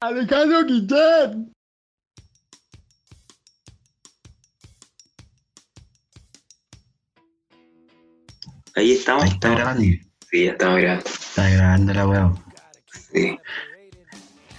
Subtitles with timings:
[0.00, 1.52] Alejandro Guillén.
[8.74, 9.24] Ahí estamos.
[9.24, 9.82] Ahí está grabando.
[9.82, 11.04] Sí, ya estamos grabando.
[11.04, 12.32] Está grabando la weá.
[13.12, 13.38] Sí.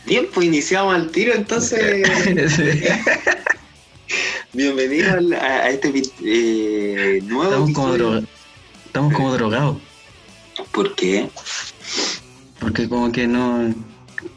[0.05, 1.81] Bien, pues iniciamos al tiro, entonces.
[4.53, 5.91] Bienvenido a, a este
[6.23, 8.11] eh, nuevo Estamos como, episodio.
[8.11, 8.27] droga-
[8.85, 9.77] Estamos como drogados.
[10.71, 11.29] ¿Por qué?
[12.59, 13.73] Porque como que no.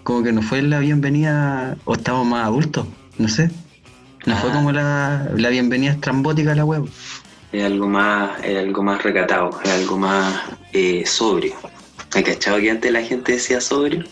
[0.02, 1.76] Como que no fue la bienvenida.
[1.84, 2.86] O estamos más adultos.
[3.18, 3.50] No sé.
[4.24, 4.52] No fue Ah.
[4.54, 6.88] como la, la bienvenida estrambótica a la web.
[7.52, 10.42] Es algo más, es algo más recatado, es algo más
[10.72, 11.54] eh, sobrio.
[12.14, 14.04] ¿Has cachado que antes la gente decía sobrio?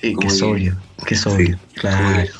[0.00, 0.76] Sí, Como que- sobrio.
[1.06, 1.58] Qué sobrio.
[1.58, 2.22] Como Claro.
[2.22, 2.30] que,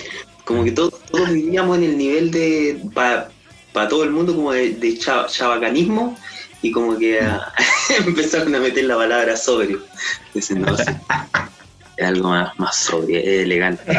[0.45, 4.71] como que todos, todos vivíamos en el nivel de, para todo el mundo, como de,
[4.75, 6.17] de cha- chabacanismo,
[6.63, 7.53] y como que ah,
[8.07, 9.81] empezaron a meter la palabra sobrio.
[10.35, 10.85] Dicen, no, sí,
[11.97, 13.83] es algo más, más sobrio, es elegante.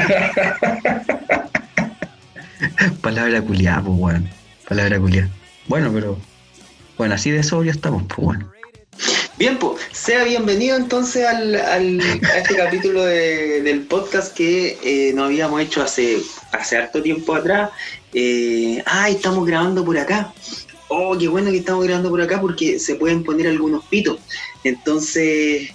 [3.02, 4.30] Palabra culiada, pues weón.
[4.68, 5.30] Palabra culiada.
[5.68, 6.18] Bueno, pero.
[6.98, 8.53] Bueno, así de sobrio estamos, pues bueno.
[9.38, 15.12] Bien, pues, sea bienvenido entonces al, al- a este capítulo de- del podcast que eh,
[15.14, 16.20] no habíamos hecho hace,
[16.52, 17.72] hace harto tiempo atrás.
[18.86, 20.32] Ay, estamos grabando por acá.
[20.88, 24.20] Oh, qué bueno que estamos grabando por acá porque se pueden poner algunos pitos.
[24.64, 25.72] Entonces,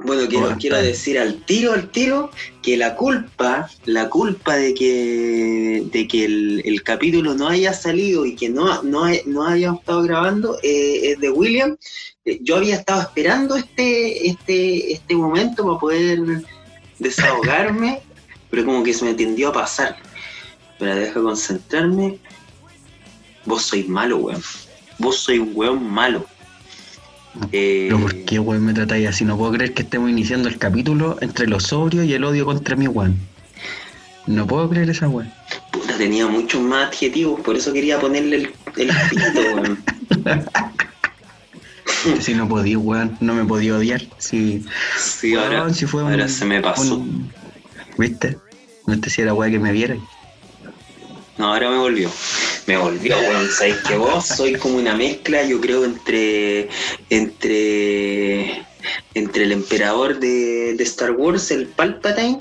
[0.00, 2.30] bueno, quiero, quiero decir al tiro, al tiro,
[2.62, 8.24] que la culpa, la culpa de que, de que el, el capítulo no haya salido
[8.24, 11.76] y que no, no, hay- no hayamos estado grabando eh, es de William.
[12.24, 16.20] Eh, Yo había estado esperando este, este, este momento para poder
[16.98, 18.00] desahogarme,
[18.50, 19.96] pero como que se me tendió a pasar.
[20.78, 22.18] Pero deja concentrarme.
[23.44, 24.42] Vos sois malo, weón.
[24.98, 26.24] Vos sois un weón malo.
[27.52, 29.24] Eh, Pero ¿por qué, weón, me tratáis así?
[29.24, 32.76] No puedo creer que estemos iniciando el capítulo entre lo sobrio y el odio contra
[32.76, 33.16] mi weón.
[34.26, 35.32] No puedo creer esa weón.
[35.72, 39.78] puta, tenía muchos más adjetivos, por eso quería ponerle el, el pito, weón.
[42.20, 44.02] Si no podía, weón, no me podía odiar.
[44.18, 44.64] Si,
[44.98, 46.96] Sí, weón, ahora, si fue un- ahora se me pasó.
[46.96, 47.30] un-
[47.96, 48.38] ¿Viste?
[48.86, 49.96] No te si era weón que me viera.
[51.38, 52.10] No, ahora me volvió.
[52.68, 53.48] Me volvió, weón.
[53.50, 56.68] Sabéis que vos sois como una mezcla, yo creo, entre.
[57.08, 58.62] entre.
[59.14, 62.38] entre el emperador de, Star Wars, el Palpatine,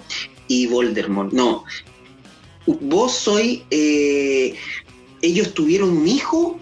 [0.49, 1.31] y Voldemort.
[1.31, 1.63] No.
[2.65, 3.61] Vos sois.
[3.71, 4.53] eh,
[5.21, 6.59] ellos tuvieron un hijo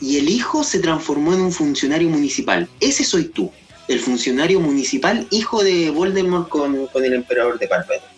[0.00, 2.68] y el hijo se transformó en un funcionario municipal.
[2.78, 3.50] Ese soy tú.
[3.88, 8.17] El funcionario municipal, hijo de Voldemort con, con el emperador de Palpatine.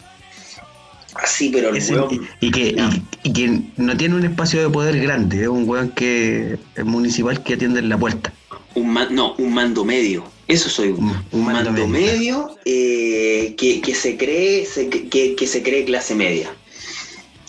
[1.14, 2.90] Así, pero el Ese- weón- y, que, Ya.
[3.24, 6.84] y, y que no tiene un espacio de poder grande, es un weón que es
[6.84, 8.32] municipal que atiende en la puerta.
[8.74, 10.24] Un no, un mando medio.
[10.46, 10.90] Eso soy.
[10.90, 16.50] Un, mando, medio, eh, que, que se cree se- que, que se cree clase media.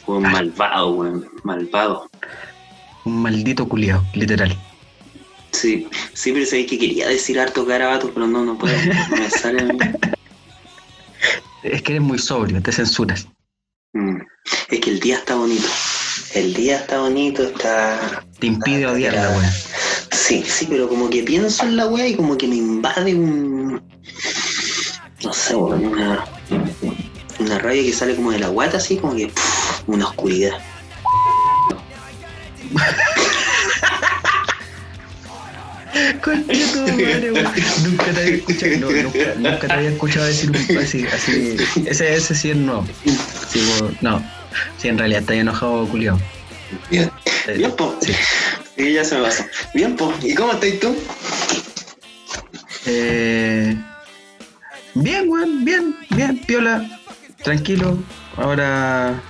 [0.08, 1.28] Un malvado, weón.
[1.44, 2.10] Malvado.
[3.06, 4.56] Un maldito culiao, literal.
[5.52, 8.76] Sí, sí, pero sabéis que quería decir hartos garabatos, pero no, no puedo.
[9.10, 9.68] No me sale.
[11.64, 13.28] Es que eres muy sobrio, te censuras.
[13.94, 14.22] Mm.
[14.70, 15.68] Es que el día está bonito.
[16.34, 18.24] El día está bonito, está.
[18.40, 19.52] Te impide odiar la weón.
[20.12, 23.82] Sí, sí, pero como que pienso en la weá y como que me invade un.
[25.24, 26.26] No sé, weón, una.
[27.40, 29.28] Una rabia que sale como de la guata, así como que.
[29.28, 30.54] pff, una oscuridad.
[36.22, 37.52] Concha tu madre, weón.
[37.84, 41.58] Nunca te había escuchado, no, nunca, nunca te había escuchado decir un así, así.
[41.86, 42.86] Ese, ese sí es nuevo.
[43.50, 43.62] Sí,
[44.02, 44.24] no.
[44.78, 46.20] Sí, en realidad está enojado, culiao.
[46.90, 47.12] Bien.
[47.56, 47.96] Bien, po.
[48.02, 48.14] Sí.
[48.78, 49.46] Sí, ya se me pasó.
[49.74, 50.14] Bien, po.
[50.22, 50.96] ¿Y cómo estás tú?
[52.86, 53.76] Eh,
[54.96, 57.00] bien, weón, bien, bien, piola,
[57.44, 57.98] tranquilo.
[58.38, 59.22] Ahora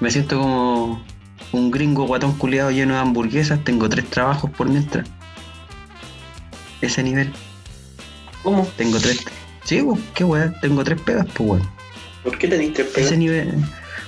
[0.00, 1.04] me siento como
[1.52, 3.62] un gringo guatón culiado lleno de hamburguesas.
[3.64, 5.08] Tengo tres trabajos por mientras.
[6.80, 7.32] Ese nivel.
[8.42, 8.66] ¿Cómo?
[8.76, 9.24] Tengo tres.
[9.64, 10.54] Sí, pues, qué weón.
[10.60, 11.70] Tengo tres pegas, pues, weón.
[12.24, 13.06] ¿Por qué tenéis tres pegas?
[13.10, 13.54] Ese nivel.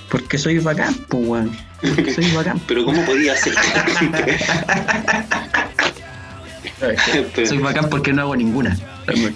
[0.09, 1.57] Porque soy bacán, pues, weón.
[1.81, 2.59] Porque soy bacán.
[2.67, 3.53] Pero ¿cómo podía hacer
[7.47, 8.75] Soy bacán porque no hago ninguna.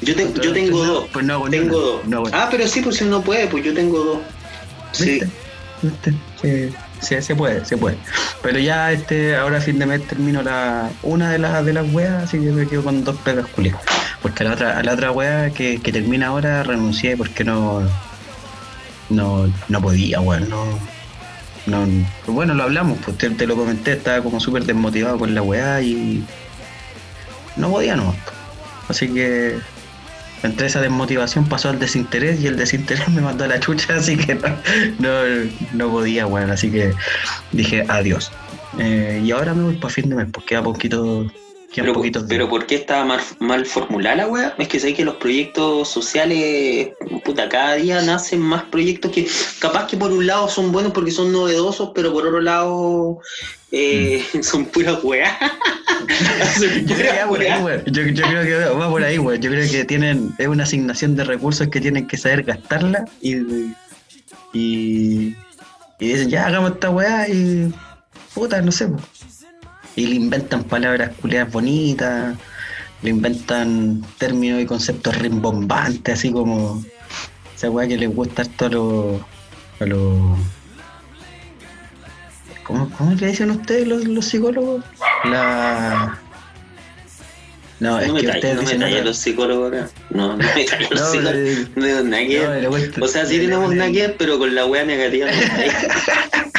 [0.01, 1.07] Yo, te- yo tengo dos.
[1.13, 1.83] Pues no hago Tengo ninguna.
[1.85, 2.05] dos.
[2.07, 4.17] No hago Ah, pero sí, pues si uno puede, pues yo tengo dos.
[4.93, 5.19] Sí.
[5.81, 6.13] ¿Viste?
[6.41, 7.97] Sí, sí, se puede, se puede.
[8.41, 11.91] Pero ya este, ahora a fin de mes termino la, una de las de las
[11.93, 13.81] weas, así que me quedo con dos pegas culiadas.
[14.21, 17.81] Porque a la otra, a la otra wea que, que termina ahora renuncié porque no,
[19.09, 20.65] no, no podía, weón, no,
[21.67, 21.87] no,
[22.27, 25.81] bueno, lo hablamos, pues te, te lo comenté, estaba como súper desmotivado con la weá
[25.81, 26.23] y
[27.55, 28.15] no podía no.
[28.87, 29.59] Así que
[30.45, 34.17] entre esa desmotivación pasó al desinterés y el desinterés me mandó a la chucha, así
[34.17, 35.09] que no,
[35.73, 36.93] no, podía, weón, así que
[37.51, 38.31] dije adiós.
[38.77, 41.31] Eh, y ahora me voy para fin de mes, porque queda poquito,
[41.83, 42.29] Pero, poquitos días.
[42.29, 44.55] pero ¿por qué estaba mal, mal formulada la weá?
[44.57, 46.89] Es que sé que los proyectos sociales,
[47.23, 49.27] puta, cada día nacen más proyectos que
[49.59, 53.19] capaz que por un lado son buenos porque son novedosos, pero por otro lado
[53.71, 55.37] eh, son puras weá.
[56.57, 57.63] Son Yo creo, que puras va por ahí, weá.
[57.63, 57.83] weón.
[57.85, 59.41] Yo, yo creo que va por ahí, weón.
[59.41, 63.35] Yo creo que tienen, es una asignación de recursos que tienen que saber gastarla y,
[64.53, 65.35] y,
[65.99, 67.73] y dicen, ya hagamos esta weá y
[68.33, 68.99] puta, no sé, po.
[69.95, 72.35] Y le inventan palabras culiadas bonitas,
[73.01, 76.83] le inventan términos y conceptos rimbombantes, así como
[77.55, 79.21] esa weá que les gusta harto a los.
[79.79, 80.37] a los.
[82.63, 84.83] ¿Cómo, ¿Cómo le dicen ustedes los, los psicólogos?
[85.25, 86.17] La.
[87.79, 89.89] No, es No me que ustedes no me dicen otra- los psicólogos acá.
[90.09, 91.35] No, no me talles los No, psicólogos.
[91.35, 91.85] le- No
[92.61, 95.27] no, cuento- O sea, sí tenemos ver, pero con la weá negativa.
[95.29, 96.54] no me.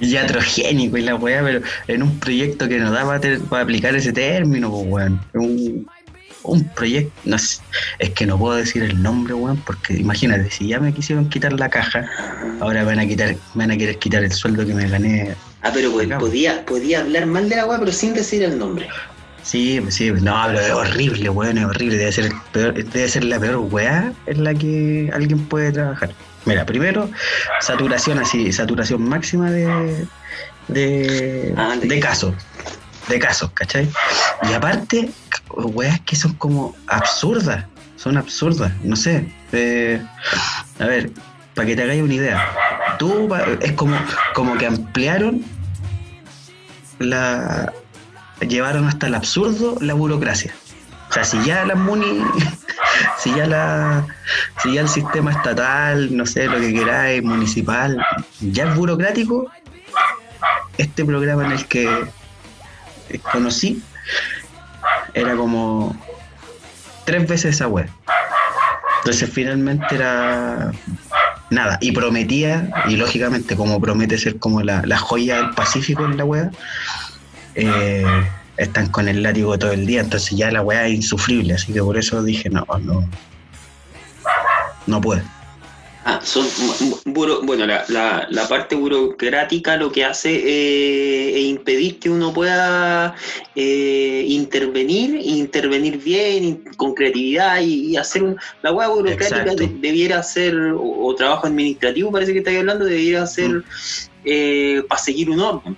[0.00, 3.94] Iatrogénico y la weá, pero en un proyecto que nos da para, ter- para aplicar
[3.94, 5.20] ese término, pues weón.
[5.34, 5.86] Un,
[6.44, 7.60] un proyecto, no sé,
[8.00, 11.52] es que no puedo decir el nombre, weón, porque imagínate, si ya me quisieron quitar
[11.52, 12.04] la caja,
[12.60, 15.34] ahora me van a quitar, me van a querer quitar el sueldo que me gané.
[15.62, 18.88] Ah, pero pues, podía, podía hablar mal de la weá, pero sin decir el nombre.
[19.44, 23.08] Sí, pues sí, no, pero es horrible, weón, es horrible, debe ser el peor, debe
[23.08, 26.10] ser la peor weá en la que alguien puede trabajar.
[26.44, 27.10] Mira, primero,
[27.60, 30.06] saturación así, saturación máxima de,
[30.68, 32.34] de, Ah, de- casos,
[33.08, 33.88] de casos, ¿cachai?
[34.48, 35.10] Y aparte,
[35.50, 37.64] weas que son como absurdas,
[37.96, 39.32] son absurdas, no sé.
[39.52, 40.02] eh,
[40.80, 41.10] a ver,
[41.54, 42.48] para que te hagáis una idea,
[42.98, 43.28] tú
[43.60, 43.96] es como,
[44.34, 45.44] como que ampliaron
[46.98, 47.72] la,
[48.40, 50.54] llevaron hasta el absurdo la burocracia.
[51.12, 52.24] O sea, si ya la MUNI,
[53.18, 54.06] si ya la,
[54.62, 58.02] si ya el sistema estatal, no sé, lo que queráis, municipal,
[58.40, 59.50] ya es burocrático,
[60.78, 62.06] este programa en el que
[63.30, 63.82] conocí
[65.12, 65.94] era como
[67.04, 67.90] tres veces esa web.
[69.00, 70.72] Entonces finalmente era
[71.50, 76.16] nada, y prometía, y lógicamente como promete ser como la, la joya del Pacífico en
[76.16, 76.50] la web,
[77.54, 78.06] eh,
[78.56, 81.80] están con el látigo todo el día, entonces ya la weá es insufrible, así que
[81.80, 83.08] por eso dije, no, no,
[84.86, 85.22] no puedo.
[86.04, 91.44] Ah, son bu- buro- bueno, la, la, la parte burocrática lo que hace eh, es
[91.44, 93.14] impedir que uno pueda
[93.54, 100.20] eh, intervenir, intervenir bien, con creatividad y, y hacer un, la hueá burocrática de- debiera
[100.24, 103.62] ser, o, o trabajo administrativo parece que estáis hablando, debiera ser
[104.24, 105.76] eh, para seguir un orden,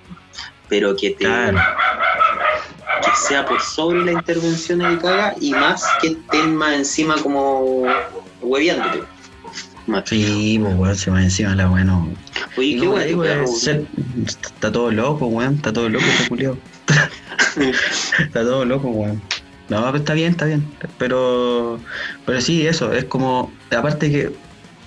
[0.69, 6.56] pero que te que sea por sobre la intervención de haga y más que estén
[6.56, 7.84] más encima como
[8.40, 9.02] hueviándote.
[10.06, 12.08] Sí, pues weón, se va encima la weá, no.
[12.56, 13.87] Oye, qué ser-
[14.26, 16.56] está todo loco, weón, está todo loco este culiao.
[18.19, 19.20] está todo loco, weón.
[19.69, 20.67] No, pero está bien, está bien.
[20.99, 21.78] Pero,
[22.25, 24.31] pero sí, eso, es como, aparte que,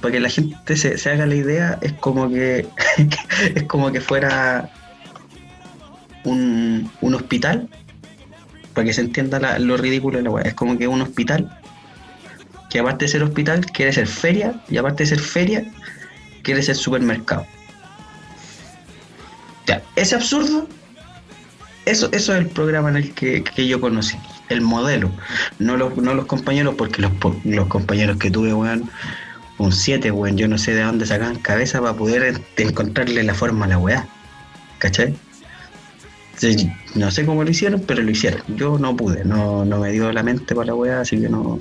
[0.01, 2.67] para que la gente se, se haga la idea, es como que,
[3.55, 4.69] es como que fuera
[6.29, 7.67] un, un hospital,
[8.73, 11.49] para que se entienda la- lo ridículo de la weá, es como que un hospital,
[12.69, 15.63] que aparte de ser hospital, quiere ser feria, y aparte de ser feria,
[16.43, 17.45] quiere ser supermercado.
[19.65, 20.67] Ya, ese absurdo,
[21.85, 24.17] eso, eso es el programa en el que, yo conocí,
[24.49, 25.11] el modelo,
[25.59, 27.11] no los, no los compañeros, porque los,
[27.43, 28.89] los compañeros que tuve, weón,
[29.57, 33.33] un 7, weón, yo no sé de dónde sacaban cabeza para poder en- encontrarle la
[33.33, 34.07] forma a la weá,
[34.77, 35.15] ¿cachai?
[36.95, 38.41] No sé cómo lo hicieron, pero lo hicieron.
[38.55, 41.59] Yo no pude, no, no me dio la mente para la weá, así que no.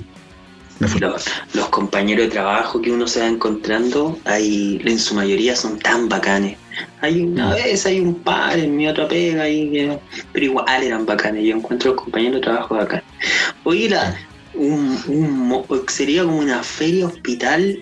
[0.79, 0.99] Me fui.
[1.01, 5.79] Los, los compañeros de trabajo que uno se va encontrando, hay, en su mayoría son
[5.79, 6.57] tan bacanes.
[7.01, 7.53] Hay una Mm.
[7.55, 9.99] vez, hay un par en mi otra pega, ahí que-
[10.31, 11.43] pero igual eran bacanes.
[11.45, 13.01] Yo encuentro los compañeros de trabajo bacán.
[13.63, 14.15] Oye, la,
[14.53, 17.79] un, un sería como una feria hospital,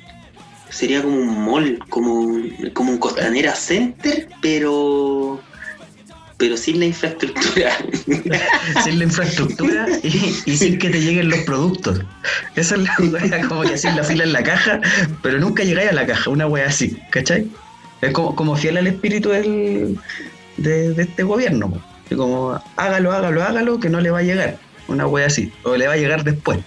[0.69, 5.41] sería como un mall, como, un- como un Costanera Center, pero
[6.37, 7.71] pero sin la infraestructura.
[8.83, 12.01] sin la infraestructura y, sin que te lleguen los productos.
[12.55, 14.81] Esa es la weá, como que sin la fila en la caja,
[15.21, 17.47] pero nunca llegáis a la caja, una weá así, ¿cachai?
[18.01, 19.97] Es como, como fiel al espíritu del,
[20.57, 21.81] de, este gobierno,
[22.15, 25.87] como hágalo, hágalo, hágalo, que no le va a llegar, una weá así, o le
[25.87, 26.59] va a llegar después.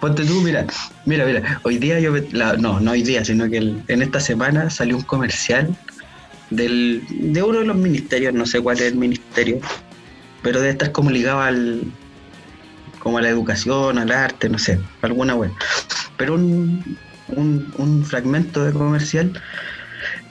[0.00, 0.66] Ponte tú, mira,
[1.04, 4.18] mira, mira, hoy día yo, la- no, no hoy día, sino que el- en esta
[4.18, 5.76] semana salió un comercial
[6.50, 9.60] del, de uno de los ministerios, no sé cuál es el ministerio,
[10.42, 11.82] pero debe estar como ligado al,
[12.98, 15.50] como a la educación, al arte, no sé, alguna web.
[16.16, 19.40] Pero un, un, un fragmento de comercial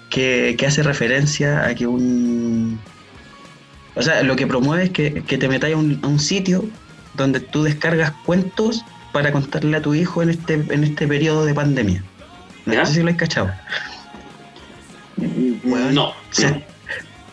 [0.09, 2.79] que, que hace referencia a que un...
[3.95, 6.69] O sea, lo que promueve es que, que te metáis a un, a un sitio
[7.15, 11.53] donde tú descargas cuentos para contarle a tu hijo en este, en este periodo de
[11.53, 12.03] pandemia.
[12.67, 12.85] No ¿Ya?
[12.85, 13.51] sé si lo has cachado.
[15.67, 16.65] Weón, No, se,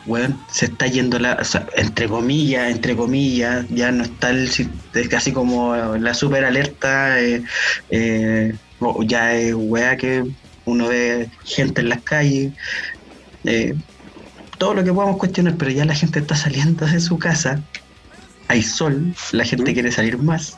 [0.07, 4.49] weón, se está yendo la, o sea, entre comillas, entre comillas, ya no está el,
[4.49, 7.43] es casi como la super alerta, eh,
[7.91, 8.55] eh,
[9.07, 10.25] ya es weá que
[10.67, 12.53] uno ve gente en las calles,
[13.45, 13.75] eh,
[14.59, 17.63] todo lo que podamos cuestionar, pero ya la gente está saliendo de su casa,
[18.49, 19.75] hay sol, la gente ¿Mm?
[19.75, 20.57] quiere salir más.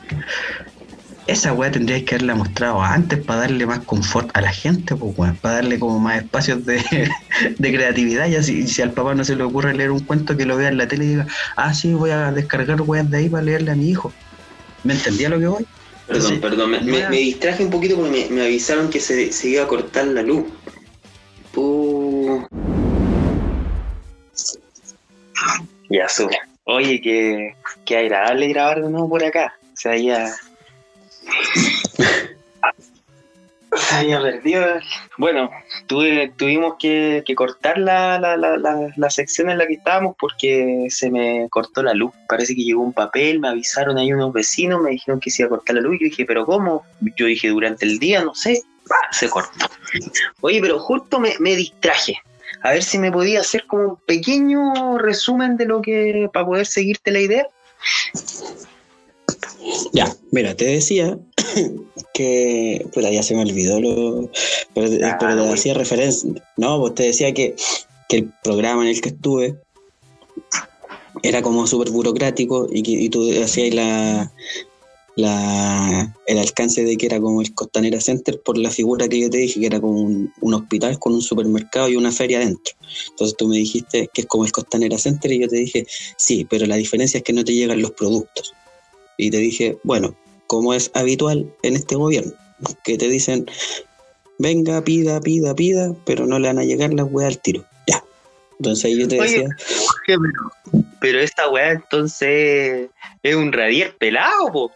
[1.27, 5.13] Esa weá tendríais que haberla mostrado antes para darle más confort a la gente, pues
[5.17, 6.81] weón, para darle como más espacios de,
[7.59, 8.27] de creatividad.
[8.27, 10.69] Y así, si al papá no se le ocurre leer un cuento, que lo vea
[10.69, 13.71] en la tele y diga, ah, sí, voy a descargar weas de ahí para leerle
[13.71, 14.13] a mi hijo.
[14.83, 15.65] ¿Me entendía lo que voy?
[16.07, 19.33] Perdón, perdón, me, me- Nueva- me distraje un poquito porque me, me avisaron que se,
[19.33, 20.45] se iba a cortar la luz.
[21.53, 22.47] Pu-
[25.89, 26.37] Ya, sube.
[26.63, 27.53] Oye, que,
[27.85, 29.53] que agradable grabar de nuevo por acá.
[29.73, 29.89] Se
[32.61, 32.75] había.
[33.77, 34.65] se había perdido.
[35.17, 35.49] Bueno,
[35.87, 42.11] tuvimos que, cortar la, sección en la que estábamos porque se me cortó la luz.
[42.27, 45.47] Parece que llegó un papel, me avisaron ahí unos vecinos, me dijeron que se iba
[45.47, 45.97] a cortar la luz.
[45.99, 46.85] Yo dije, ¿pero cómo?
[47.15, 48.63] Yo dije, durante el día, no sé.
[49.11, 49.67] Se cortó.
[50.41, 52.21] Oye, pero justo me distraje.
[52.63, 56.29] A ver si me podía hacer como un pequeño resumen de lo que.
[56.33, 57.47] para poder seguirte la idea.
[59.93, 61.17] Ya, mira, te decía
[62.13, 62.85] que.
[62.93, 64.29] Puta, ya se me olvidó lo.
[64.73, 66.29] Pero, te- Ah, pero te hacía referencia.
[66.57, 67.55] No, pues te decía que,
[68.09, 69.55] que el programa en el que estuve
[71.23, 74.31] era como súper burocrático y, y tú hacías la,
[75.15, 79.29] la, el alcance de que era como el Costanera Center por la figura que yo
[79.29, 82.75] te dije, que era como un, un hospital con un supermercado y una feria adentro.
[83.09, 86.45] Entonces tú me dijiste que es como el Costanera Center y yo te dije, sí,
[86.47, 88.53] pero la diferencia es que no te llegan los productos.
[89.17, 90.15] Y te dije, bueno,
[90.47, 92.33] como es habitual en este gobierno,
[92.83, 93.45] que te dicen,
[94.39, 97.65] venga, pida, pida, pida, pero no le van a llegar las weas al tiro.
[97.87, 98.03] Ya.
[98.59, 99.49] Entonces ahí yo te Oye, decía,
[100.05, 102.89] pero, pero esta weá entonces
[103.23, 104.71] es un radier pelado, po.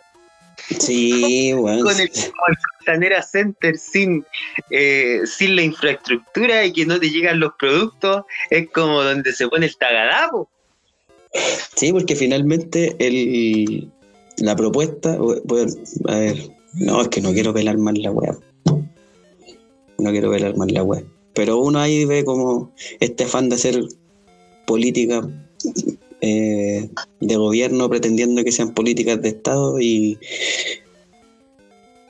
[0.79, 4.25] sí, bueno, Con el, con el Costanera Center sin,
[4.69, 9.47] eh, sin la infraestructura y que no te llegan los productos, es como donde se
[9.47, 10.49] pone el tagadá, po.
[11.75, 13.89] sí, porque finalmente el,
[14.37, 15.73] la propuesta, bueno,
[16.07, 18.37] a ver, no, es que no quiero pelar más la wea.
[19.97, 21.03] No quiero pelar más la wea.
[21.33, 23.83] Pero uno ahí ve como este afán de hacer
[24.65, 25.27] política
[26.21, 30.17] eh, de gobierno pretendiendo que sean políticas de Estado y,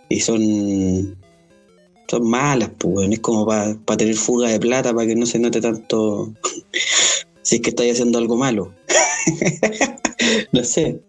[0.09, 1.17] y son,
[2.07, 5.61] son malas, pues, es como para tener fuga de plata, para que no se note
[5.61, 6.33] tanto
[7.41, 8.73] si es que estáis haciendo algo malo.
[10.51, 10.99] no sé.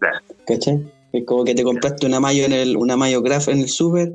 [0.47, 0.85] ¿cachai?
[1.13, 4.13] Es como que te compraste una mayo en el, una mayo en el súper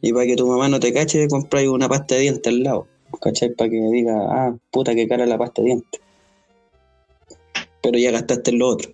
[0.00, 2.86] y para que tu mamá no te cache, compráis una pasta de dientes al lado.
[3.20, 3.50] ¿Cachai?
[3.54, 6.00] Para que diga, ah, puta que cara la pasta de dientes.
[7.82, 8.90] Pero ya gastaste en lo otro.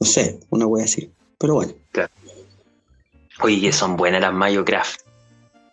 [0.00, 1.10] No sé, una wea así.
[1.38, 1.72] Pero bueno.
[3.42, 5.00] Oye, que son buenas las Mayo Craft.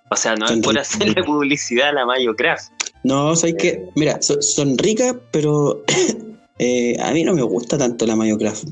[0.09, 0.95] O sea, no es por ricas.
[0.95, 2.71] hacerle publicidad a la Mayo Craft.
[3.03, 5.83] No, sabes que, mira, so- son ricas, pero
[6.59, 8.65] eh, a mí no me gusta tanto la mayo craft.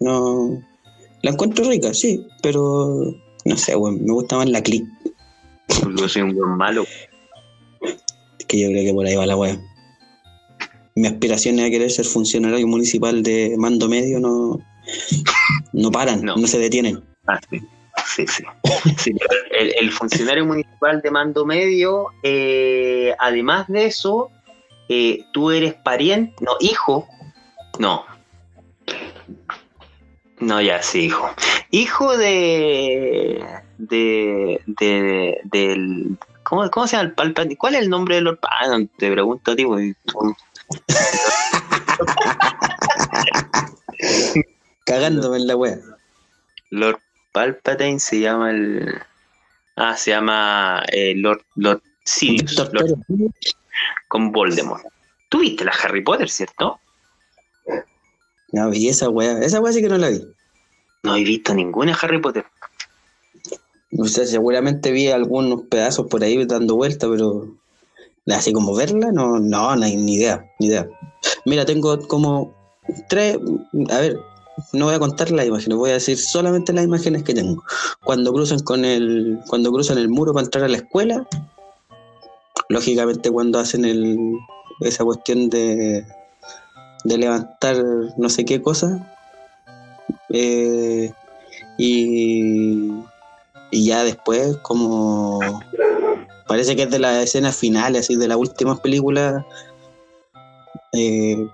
[0.00, 0.62] No,
[1.22, 4.86] la encuentro rica, sí, pero no sé, weón, me gusta más la click,
[5.96, 6.84] yo soy un buen malo.
[8.46, 9.58] que yo creo que por ahí va la wea.
[10.94, 14.58] Mi aspiración es a querer ser funcionario municipal de mando medio, no,
[15.72, 16.36] no paran, No.
[16.36, 17.02] no, se detienen.
[17.26, 17.60] Ah, sí.
[18.06, 18.42] Sí, sí.
[18.96, 19.12] Sí,
[19.50, 24.30] el, el funcionario municipal de mando medio, eh, además de eso,
[24.88, 27.06] eh, tú eres pariente, no, hijo,
[27.78, 28.04] no.
[30.40, 31.30] No, ya, sí, hijo.
[31.70, 33.44] Hijo de.
[33.78, 34.60] de.
[34.66, 35.40] de.
[35.44, 36.16] del.
[36.44, 37.56] ¿Cómo, cómo se llama el Palpatine?
[37.56, 38.38] ¿Cuál es el nombre de los.
[38.42, 39.66] Ah, no, te pregunto a ti,
[44.84, 45.78] Cagándome en la wea.
[46.70, 47.00] Lord
[47.32, 49.00] Palpatine se llama el.
[49.76, 53.04] Ah, se llama eh, Lord, Lord Sirius, Lord-
[54.08, 54.84] con Voldemort.
[55.28, 56.80] ¿Tú viste la Harry Potter, cierto?
[58.52, 60.26] No, vi esa wea, esa wea sí que no la vi.
[61.02, 62.44] No he visto ninguna Harry Potter.
[63.96, 67.48] O sea, seguramente vi algunos pedazos por ahí dando vuelta, pero
[68.26, 70.88] así como verla, no, no, no hay ni idea, ni idea.
[71.46, 72.54] Mira, tengo como
[73.08, 73.38] tres,
[73.90, 74.18] a ver,
[74.72, 77.62] no voy a contar las imágenes, voy a decir solamente las imágenes que tengo.
[78.04, 81.26] Cuando cruzan con el, cuando cruzan el muro para entrar a la escuela,
[82.68, 84.34] lógicamente cuando hacen el,
[84.80, 86.04] esa cuestión de,
[87.04, 87.76] de levantar
[88.16, 89.16] no sé qué cosa,
[90.30, 91.12] eh,
[91.78, 92.90] y,
[93.70, 95.40] y ya después como
[96.46, 99.44] parece que es de las escenas finales, así de las últimas películas,
[100.92, 101.46] eh,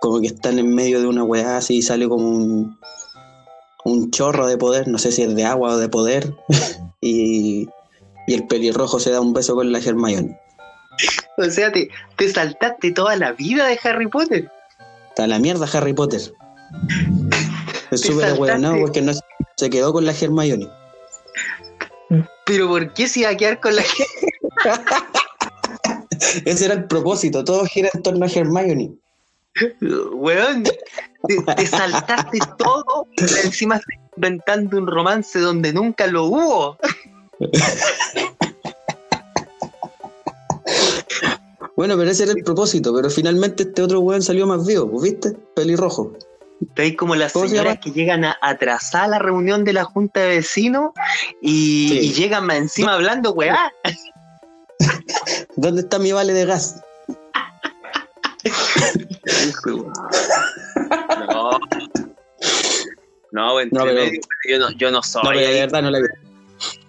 [0.00, 2.78] como que están en medio de una weá así y sale como un,
[3.84, 6.34] un chorro de poder, no sé si es de agua o de poder,
[7.00, 7.68] y,
[8.26, 10.38] y el pelirrojo se da un beso con la Hermione.
[11.38, 14.50] O sea, te, te saltaste toda la vida de Harry Potter.
[15.10, 16.20] Está la mierda Harry Potter.
[17.90, 19.12] Es súper ahueonado porque no
[19.56, 20.68] se quedó con la Hermione.
[22.44, 23.82] Pero ¿por qué se iba a quedar con la
[26.44, 28.92] Ese era el propósito, todo gira en torno a Hermione.
[30.12, 30.78] Weón, te,
[31.56, 33.80] te saltaste todo y encima
[34.16, 36.78] inventando un romance donde nunca lo hubo.
[41.76, 45.02] Bueno, pero ese era el propósito, pero finalmente este otro weón salió más vivo, pues,
[45.12, 45.32] ¿viste?
[45.54, 46.14] Pelirrojo.
[46.66, 50.20] Estáis como las ¿Cómo se señoras que llegan a atrasar la reunión de la junta
[50.20, 50.92] de vecinos
[51.42, 51.98] y, Sí.
[51.98, 53.72] y llegan más encima hablando, weá.
[55.56, 56.80] ¿Dónde está mi vale de gas?
[61.28, 61.50] No.
[63.32, 65.82] No, entre No, pero- medio, yo no, yo no soy No, pero de ahí- verdad
[65.82, 65.98] no la.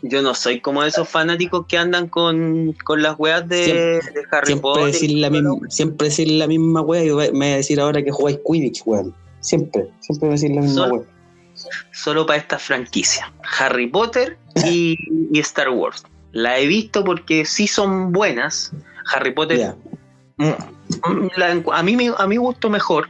[0.01, 4.47] Yo no soy como esos fanáticos que andan con, con las weas de, de Harry
[4.47, 4.85] Siempre Potter.
[4.85, 8.11] decir, la misma, siempre decir la misma wea y me voy a decir ahora que
[8.11, 9.13] jugáis Quidditch, weón.
[9.39, 11.07] Siempre, siempre voy a decir la misma Sol- wea.
[11.91, 13.31] Solo para esta franquicia.
[13.59, 14.95] Harry Potter y,
[15.31, 16.03] y Star Wars.
[16.31, 18.71] La he visto porque sí son buenas.
[19.13, 19.75] Harry Potter.
[20.37, 23.09] Mm, mm, la a, mí, a mi gusto mejor.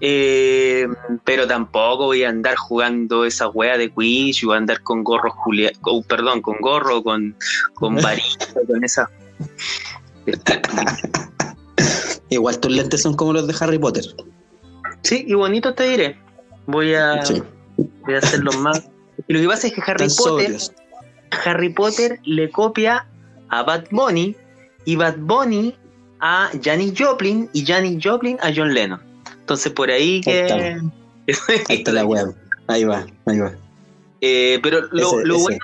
[0.00, 0.86] Eh,
[1.24, 5.30] pero tampoco voy a andar jugando esa wea de quiz, voy a andar con gorro
[5.30, 7.36] Julia, con- perdón, con gorro, con,
[7.74, 9.08] con varita, con esa.
[12.30, 14.04] Igual tus lentes son como los de Harry Potter.
[15.02, 16.18] Sí, y bonito te diré.
[16.66, 17.42] Voy a, Sí.
[18.04, 18.88] voy a hacerlos más.
[19.28, 20.72] Y lo que pasa es que Harry Tan Potter, sobrios.
[21.44, 23.06] Harry Potter le copia
[23.48, 24.34] a Bad Bunny
[24.84, 25.76] y Bad Bunny
[26.20, 29.00] a Janis Joplin y Janis Joplin a John Lennon.
[29.44, 30.42] Entonces por ahí que...
[30.44, 30.80] Ahí
[31.68, 32.24] Ahí está la wea.
[32.66, 33.52] Ahí va, ahí va.
[34.22, 35.42] Eh, pero lo, Ese- lo ese.
[35.42, 35.58] bueno,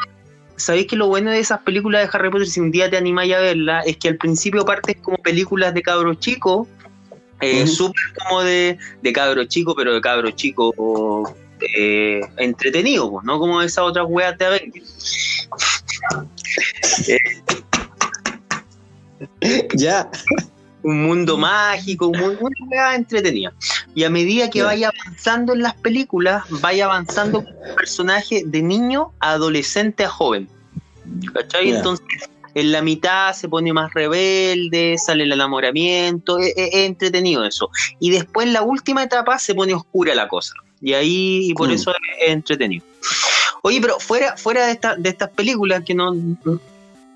[0.56, 3.32] ¿sabéis que lo bueno de esas películas de Harry Potter, si un día te animáis
[3.34, 6.68] a verla, es que al principio partes como películas de cabros chicos,
[7.40, 10.74] eh, súper como de, de cabros chicos, pero de cabros chicos
[11.78, 15.48] eh, entretenidos, pues, no como esas otras weas de Avengers.
[19.74, 20.10] Ya.
[20.82, 23.52] Un mundo mágico, un mundo, una entretenida.
[23.94, 24.64] Y a medida que Ya.
[24.66, 30.08] vaya avanzando en las películas, vaya avanzando con un personaje de niño a adolescente a
[30.08, 30.48] joven.
[31.34, 31.70] ¿Cachai?
[31.70, 32.06] Entonces,
[32.54, 37.70] en la mitad se pone más rebelde, sale el enamoramiento, es, es- es entretenido eso.
[37.98, 40.54] Y después en la última etapa se pone oscura la cosa.
[40.80, 41.72] Y ahí, y por Mm.
[41.72, 42.84] eso es, es entretenido.
[43.62, 46.14] Oye, pero fuera, fuera de, esta- de estas películas que no.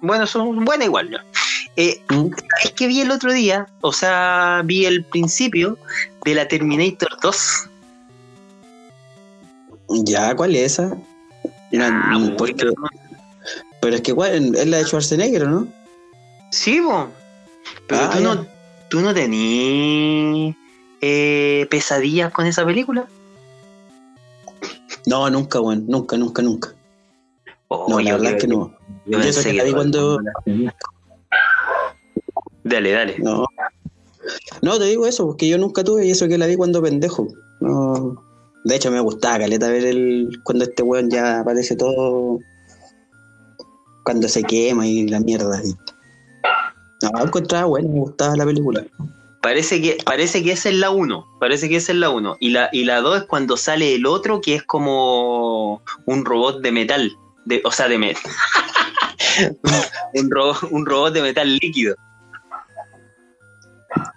[0.02, 1.10] Bueno, son buenas igual.
[1.10, 1.18] ¿no?
[1.76, 2.30] Eh, Mm.
[2.64, 5.76] es que vi el otro día, o sea, vi el principio
[6.24, 7.68] de la Terminator 2.
[10.04, 10.96] Ya, ¿cuál es esa?
[11.72, 12.64] No, Ah, porque-
[13.80, 15.66] pero es que igual es la de Schwarzenegger, ¿no?
[16.50, 17.08] Sí, bo.
[17.88, 18.24] Pero Ah, tú, ya.
[18.34, 18.46] no,
[18.88, 20.54] tú no tenías
[21.00, 23.06] eh, pesadillas con esa película.
[25.06, 25.84] No, nunca, weón.
[25.86, 26.72] Nunca, nunca, nunca.
[27.68, 28.74] Oh, No, la yo verdad es que no.
[29.04, 30.74] yo Y eso pensé que la vi cuando- la.
[32.64, 33.16] Dale, dale.
[33.18, 33.46] No.
[34.62, 37.28] No, te digo eso, porque yo nunca tuve y eso que la vi cuando pendejo.
[37.60, 38.22] No.
[38.64, 40.40] De hecho, me gustaba, caleta, ver el.
[40.42, 42.38] cuando este weón ya aparece todo.
[44.04, 45.60] Cuando se quema y la mierda.
[47.02, 48.84] No, encontraba bueno, me gustaba la película.
[49.42, 51.26] Parece que, parece que esa es la 1.
[51.38, 52.36] Parece que esa es la 1.
[52.40, 56.62] Y la, y la 2 es cuando sale el otro que es como un robot
[56.62, 57.12] de metal.
[57.44, 58.22] De, o sea, de metal.
[60.14, 61.94] un, ro- un robot de metal líquido.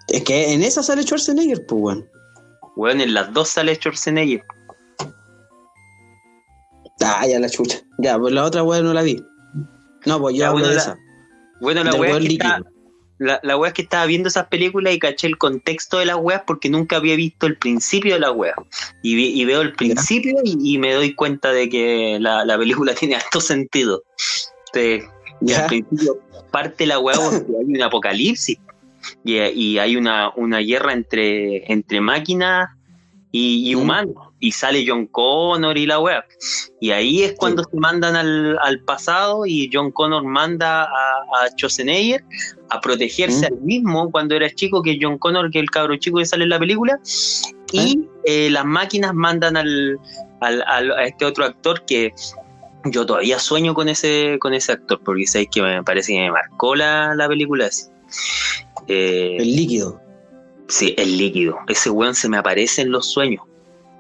[0.10, 2.10] Es que en esa sale Schwarzenegger, pues, weón.
[2.76, 4.44] Weón, en las dos sale Schwarzenegger.
[7.02, 7.80] Ah, ya la chucha.
[8.00, 9.24] Ya, pues la otra weón no la vi.
[10.06, 10.98] No, pues yo Ya, hablo bueno, de la- esa.
[11.60, 12.62] Bueno, la weá es weón que está.
[13.20, 16.18] La, la wea es que estaba viendo esas películas y caché el contexto de las
[16.18, 18.54] weas porque nunca había visto el principio de la wea.
[19.02, 22.58] Y, vi- y veo el principio y, y me doy cuenta de que la, la
[22.60, 24.04] película tiene alto sentido.
[25.42, 26.20] Y al principio
[26.52, 28.60] parte la weá porque hay un apocalipsis
[29.24, 32.70] y, y hay una, una guerra entre, entre máquinas
[33.32, 34.16] y, y humanos.
[34.40, 36.24] Y sale John Connor y la weá.
[36.80, 41.50] Y ahí es cuando se mandan al, al pasado y John Connor manda a, a
[41.58, 42.24] Schwarzenegger
[42.70, 43.54] a protegerse Mm.
[43.54, 46.44] al mismo cuando era chico, que John Connor, que es el cabro chico que sale
[46.44, 47.00] en la película.
[47.72, 49.98] Y eh, las máquinas mandan al,
[50.42, 52.14] al- al- a este otro actor que
[52.86, 56.32] yo todavía sueño con ese con ese actor, porque sabéis que me parece que me
[56.32, 57.92] marcó la, la película esa.
[58.88, 60.00] Eh, El líquido.
[60.68, 61.58] sí, el líquido.
[61.68, 63.44] Ese weón se me aparece en los sueños.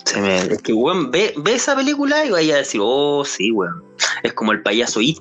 [0.06, 3.52] Se me, es que weón ve, ve esa película y vaya a decir, oh sí,
[3.52, 3.84] weón.
[4.24, 5.20] Es como el payaso It.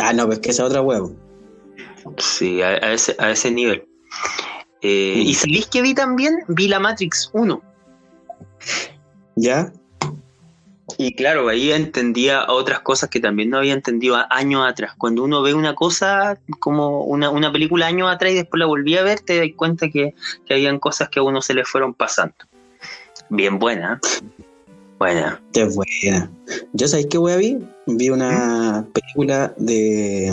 [0.00, 1.14] Ah, no, pues que esa otra huevo.
[2.18, 3.86] Sí, a, a ese, a ese nivel.
[4.80, 5.20] Eh, Mm.
[5.26, 7.60] Y sabéis que vi también, vi la Matrix 1.
[9.36, 9.72] ¿Ya?
[11.00, 14.94] Y claro, ahí entendía otras cosas que también no había entendido años atrás.
[14.98, 18.96] Cuando uno ve una cosa, como una, una película años atrás y después la volví
[18.96, 21.94] a ver, te das cuenta que, que habían cosas que a uno se le fueron
[21.94, 22.34] pasando.
[23.30, 24.00] Bien buena.
[24.02, 24.24] ¿eh?
[24.98, 25.40] Buena.
[25.52, 26.32] Qué buena.
[26.72, 27.58] ¿Yo sabéis qué wea vi?
[27.86, 30.32] Vi una película de.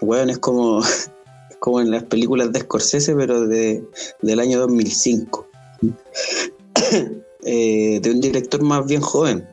[0.00, 0.80] Weón, es como.
[1.58, 3.84] como en las películas de Scorsese, pero de,
[4.20, 5.48] del año 2005.
[7.44, 9.46] Eh, de un director más bien joven.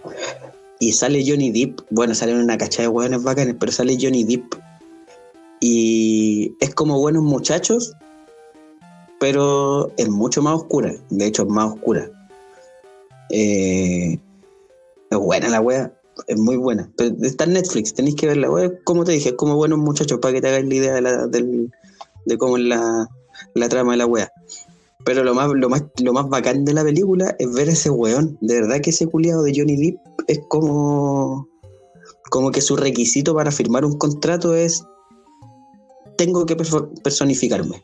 [0.79, 1.81] Y sale Johnny Depp.
[1.89, 4.55] Bueno, salen una cachada de hueones bacanes, pero sale Johnny Depp.
[5.59, 7.93] Y es como buenos muchachos,
[9.19, 10.93] pero es mucho más oscura.
[11.09, 12.09] De hecho, es más oscura.
[13.29, 14.17] Eh,
[15.09, 15.91] es buena la wea,
[16.27, 16.89] es muy buena.
[16.95, 18.49] Pero está en Netflix, tenéis que verla.
[18.49, 21.01] Wea, como te dije, es como buenos muchachos para que te hagáis la idea de,
[21.01, 21.71] la- del-
[22.25, 23.07] de cómo es la,
[23.55, 24.31] la trama de la wea.
[25.09, 28.37] Pero lo más, lo, más, lo más bacán de la película es ver ese weón.
[28.41, 31.47] De verdad que ese culiado de Johnny Depp es como,
[32.29, 34.83] como que su requisito para firmar un contrato es
[36.15, 37.83] tengo que perso- personificarme.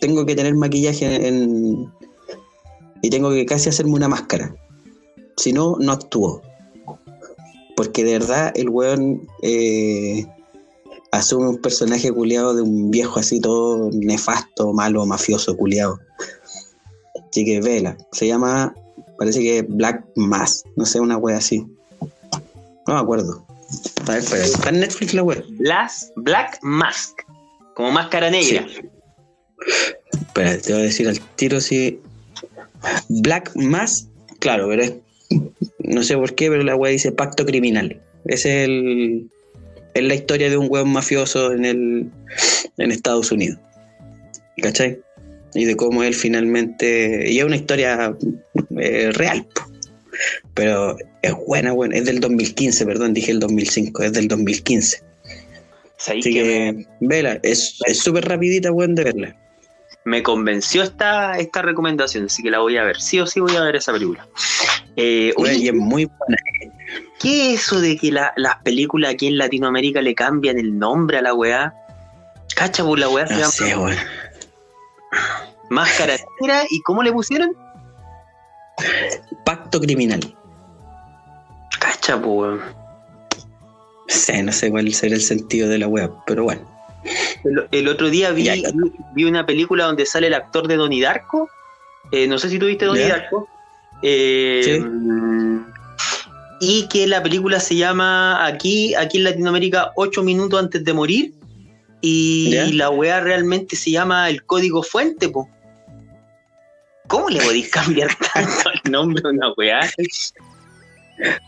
[0.00, 1.92] Tengo que tener maquillaje en,
[3.02, 4.56] y tengo que casi hacerme una máscara.
[5.36, 6.40] Si no, no actúo.
[7.76, 10.24] Porque de verdad el weón eh,
[11.12, 15.98] asume un personaje culiado de un viejo así todo nefasto, malo, mafioso, culiado.
[17.30, 17.96] Así que vela.
[18.12, 18.74] Se llama,
[19.18, 20.64] parece que Black Mass.
[20.76, 21.66] No sé, una wea así.
[22.86, 23.44] No me acuerdo.
[24.06, 25.42] A ver, espera, está en Netflix la wea.
[25.58, 27.20] Las Black Mask.
[27.74, 28.66] Como máscara negra.
[30.12, 32.00] Espera, te voy a decir al tiro si.
[33.08, 34.08] Black Mass,
[34.40, 34.94] claro, pero es.
[35.80, 38.00] No sé por qué, pero la wea dice pacto criminal.
[38.24, 39.30] Es el.
[39.98, 42.10] Es la historia de un weón mafioso en el.
[42.76, 43.58] en Estados Unidos.
[44.62, 45.00] ¿Cachai?
[45.54, 47.30] Y de cómo él finalmente.
[47.30, 48.16] Y es una historia
[48.78, 49.46] eh, real.
[50.54, 51.96] Pero es buena, buena.
[51.96, 54.02] Es del 2015, perdón, dije el 2005.
[54.04, 55.02] Es del 2015.
[55.96, 59.36] Sabéis Así que que, vela, es es súper rapidita, weón, de verla.
[60.08, 62.98] Me convenció esta, esta recomendación, así que la voy a ver.
[63.00, 64.26] Sí o sí voy a ver esa película.
[64.96, 66.36] Eh, oye, Oye, y es muy buena.
[67.20, 71.18] ¿qué es eso de que la- las películas aquí en Latinoamérica le cambian el nombre
[71.18, 71.74] a la weá?
[72.56, 73.96] Cacha, por la weá se No llama sé, weón.
[75.70, 77.50] Máscara Negra y ¿cómo le pusieron?
[79.44, 80.20] Pacto criminal.
[81.78, 82.16] Cacha.
[82.16, 82.58] No
[84.08, 86.77] sé, no sé cuál será el sentido de la web, pero bueno.
[87.44, 88.64] El, el otro día vi, vi-
[89.14, 91.48] vi una película donde sale el actor de Donnie Darko.
[92.10, 93.18] Eh, no sé si tuviste Donnie Ya.
[93.18, 93.48] Darko.
[94.02, 94.84] Eh, Sí.
[96.60, 101.32] Y que la película se llama aquí, aquí en Latinoamérica, 8 minutos antes de morir.
[102.00, 105.48] Y la weá realmente se llama el código fuente, po.
[107.06, 109.80] ¿Cómo le podéis cambiar tanto el nombre a una weá?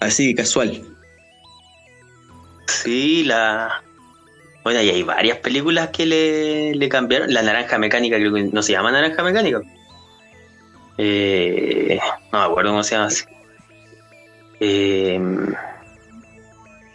[0.01, 0.81] Así, casual.
[2.67, 3.83] Sí, la.
[4.63, 7.33] Bueno, y hay varias películas que le, le cambiaron.
[7.33, 9.63] La naranja mecánica, creo que no se llama naranja mecánica.
[10.99, 11.99] Eh,
[12.33, 13.25] no me acuerdo cómo se llama así.
[14.61, 15.19] Eh,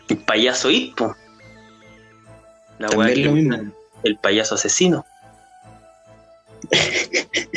[0.10, 1.16] el payaso It, po.
[2.78, 3.72] La También lo mismo.
[4.04, 5.06] El payaso asesino.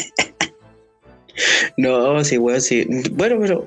[1.76, 2.84] No, sí, weón, sí.
[3.12, 3.66] Bueno, pero.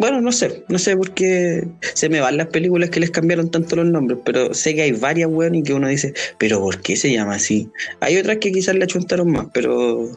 [0.00, 0.64] Bueno, no sé.
[0.68, 4.18] No sé por qué se me van las películas que les cambiaron tanto los nombres,
[4.24, 7.34] pero sé que hay varias, weón, y que uno dice, pero ¿por qué se llama
[7.34, 7.68] así?
[8.00, 10.08] Hay otras que quizás le achuntaron más, pero.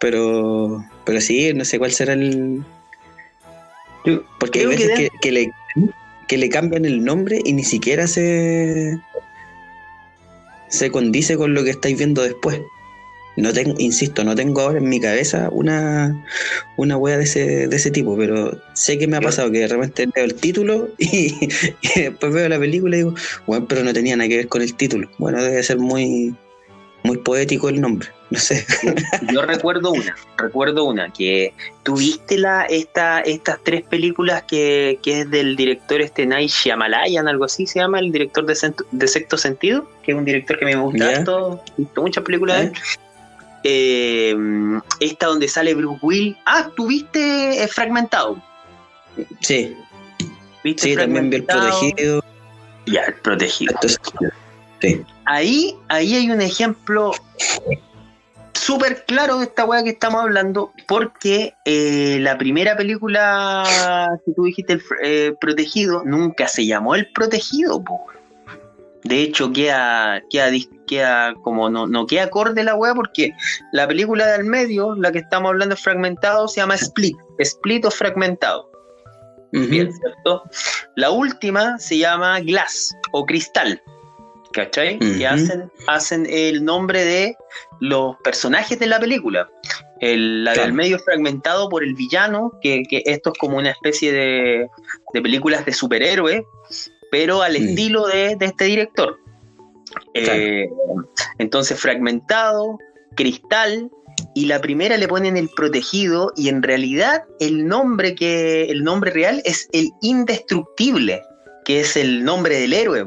[0.00, 0.84] Pero.
[1.04, 2.64] Pero sí, no sé cuál será el.
[4.40, 5.52] Porque hay que veces que, que le.
[6.26, 8.98] que le cambian el nombre y ni siquiera se
[10.66, 12.60] se condice con lo que estáis viendo después.
[13.36, 16.24] No tengo, insisto, no tengo ahora en mi cabeza una,
[16.76, 19.68] una wea de ese, de ese tipo, pero sé que me ha pasado que de
[19.68, 21.48] repente veo el título y,
[21.80, 23.14] y después veo la película y digo,
[23.46, 25.08] bueno, pero no tenía nada que ver con el título.
[25.18, 26.34] Bueno, debe ser muy,
[27.04, 28.64] muy poético el nombre, no sé.
[29.32, 35.30] Yo recuerdo una, recuerdo una, que tuviste la, esta, estas tres películas que, que es
[35.30, 36.50] del director este Night
[37.26, 40.76] algo así se llama, el director de, Sexto Sentido, que es un director que me
[40.76, 41.18] gusta Ya.
[41.18, 42.72] harto, he visto muchas películas de él.
[43.64, 44.34] Eh,
[45.00, 46.36] esta donde sale Bruce Will.
[46.46, 48.42] Ah, tuviste eh, Fragmentado.
[49.40, 49.76] Sí,
[50.64, 52.24] ¿Viste sí, también vi el protegido.
[52.86, 53.72] Ya, el protegido.
[53.74, 54.00] Entonces,
[54.80, 55.02] sí.
[55.24, 57.12] ahí, ahí hay un ejemplo
[58.52, 64.44] súper claro de esta weá que estamos hablando, porque eh, la primera película que tú
[64.44, 67.82] dijiste, el eh, Protegido, nunca se llamó El Protegido.
[69.04, 70.50] De hecho, queda, queda,
[70.86, 73.32] queda como no, no queda acorde la weá, porque
[73.72, 77.16] la película del medio, la que estamos hablando fragmentado, se llama Split.
[77.38, 78.70] Split o fragmentado.
[79.52, 79.66] Ujú.
[79.66, 80.44] Bien, ¿cierto?
[80.96, 83.82] La última se llama Glass o Cristal.
[84.52, 84.98] ¿Cachai?
[84.98, 87.34] Que hacen, hacen el nombre de
[87.80, 89.48] los personajes de la película.
[90.00, 90.66] El, la Claro.
[90.66, 94.68] del medio fragmentado por el villano, que, que esto es como una especie de,
[95.14, 96.44] de películas de superhéroe,
[97.12, 97.68] pero al Mm.
[97.68, 99.18] estilo de, de este director.
[100.14, 100.32] Claro.
[100.40, 100.68] Eh,
[101.38, 102.78] entonces, fragmentado,
[103.14, 103.90] cristal,
[104.34, 109.10] y la primera le ponen el protegido, y en realidad el nombre que, el nombre
[109.10, 111.20] real es el indestructible,
[111.66, 113.04] que es el nombre del héroe.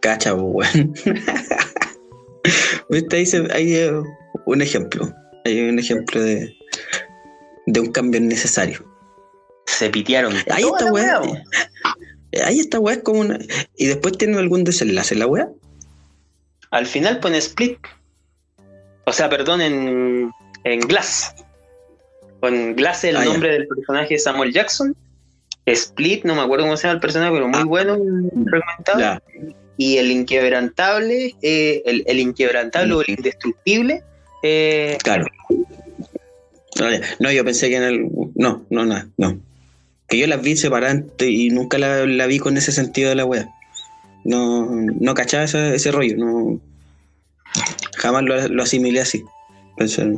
[0.00, 0.94] Cacha, pues, weón.
[2.88, 3.16] ¿Viste?
[3.16, 3.90] Ahí se- hay
[4.46, 5.12] un ejemplo.
[5.44, 6.54] Hay un ejemplo de,
[7.66, 8.84] de un cambio innecesario.
[9.66, 10.32] Se pitearon.
[10.50, 10.98] Ahí está, po.
[12.44, 13.38] Ahí esta weá es como una.
[13.76, 15.48] Y después tiene algún desenlace la weá.
[16.70, 17.78] Al final pone split.
[19.04, 20.30] O sea, perdón, en,
[20.64, 21.34] en Glass.
[22.40, 24.94] Con Glass el Ah, nombre del personaje de Samuel Jackson.
[25.66, 27.64] Split, no me acuerdo cómo se llama el personaje, pero muy Ah.
[27.64, 27.98] bueno,
[28.50, 29.20] fragmentado.
[29.76, 34.02] Y el inquebrantable, eh, el, el inquebrantable o el indestructible,
[34.42, 35.26] eh, Claro.
[37.20, 38.08] No, yo pensé que en el.
[38.34, 39.40] No, no, no, no.
[40.14, 43.24] Que yo las vi separadas y nunca la, la vi con ese sentido de la
[43.24, 43.48] weá.
[44.22, 46.14] No, no cachaba ese, ese rollo.
[46.16, 46.60] No,
[47.96, 49.24] jamás lo, lo asimilé así.
[49.76, 50.16] Pensé,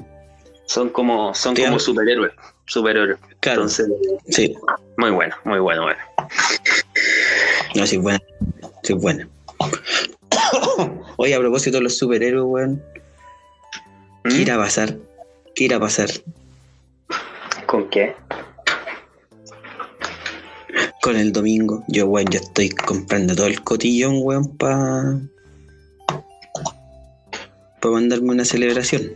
[0.66, 2.34] son como son como superhéroes.
[2.66, 3.18] Superhéroes.
[3.40, 3.86] claro, Entonces,
[4.28, 4.54] sí.
[4.98, 6.00] muy bueno, muy bueno, bueno.
[7.74, 8.20] No, sí, buena.
[8.82, 9.26] Sí, es buena.
[11.16, 12.82] Oye, a propósito de los superhéroes, weón.
[14.24, 14.40] ¿Qué ¿Mm?
[14.42, 14.94] irá a pasar?
[15.54, 16.10] ¿Qué irá a pasar
[17.64, 18.14] ¿Con qué?
[21.06, 21.84] Con el domingo?
[21.86, 25.20] Yo, weón, yo estoy comprando todo el cotillón, weón, para
[27.80, 29.12] para mandarme una celebración.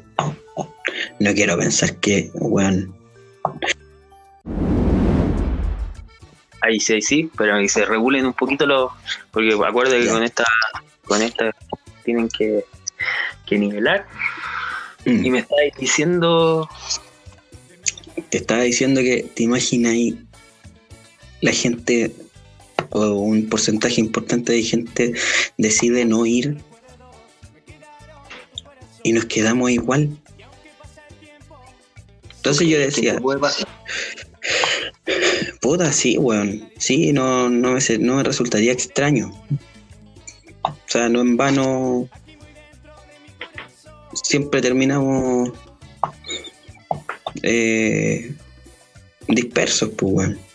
[1.19, 2.95] No quiero pensar que, weón,
[6.63, 8.93] Ahí sí, ahí sí, pero ahí se regulen un poquito los.
[9.33, 10.13] Porque acuerda que Ya.
[10.13, 10.45] con esta,
[11.07, 11.51] con esta
[12.05, 12.65] tienen que,
[13.47, 14.07] que nivelar.
[15.07, 16.69] mm, Y me estáis diciendo.
[18.29, 20.19] te estaba diciendo que te imaginas ahí
[21.41, 22.13] la gente
[22.91, 25.15] o un porcentaje importante de gente
[25.57, 26.59] decide no ir
[29.03, 30.11] y nos quedamos igual.
[32.37, 33.19] Entonces yo decía,
[35.61, 39.31] puta, sí, weón, sí, no, no, me, no me resultaría extraño.
[40.63, 42.09] O sea, no en vano
[44.15, 45.51] siempre terminamos
[47.43, 48.35] eh,
[49.29, 50.50] dispersos, pues, weón.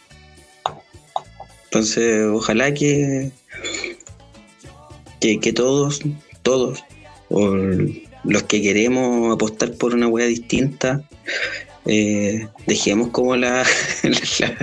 [1.76, 3.32] Entonces, ojalá que,
[5.20, 6.00] que, todos,
[6.42, 6.82] todos,
[7.28, 7.54] o
[8.24, 11.04] los que queremos apostar por una weá distinta,
[11.86, 13.66] eh, dejemos como la,
[14.40, 14.58] la,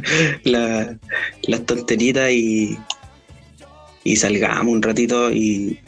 [0.45, 0.99] la-
[1.43, 2.79] las tonteritas y,
[4.05, 5.79] y salgamos un ratito y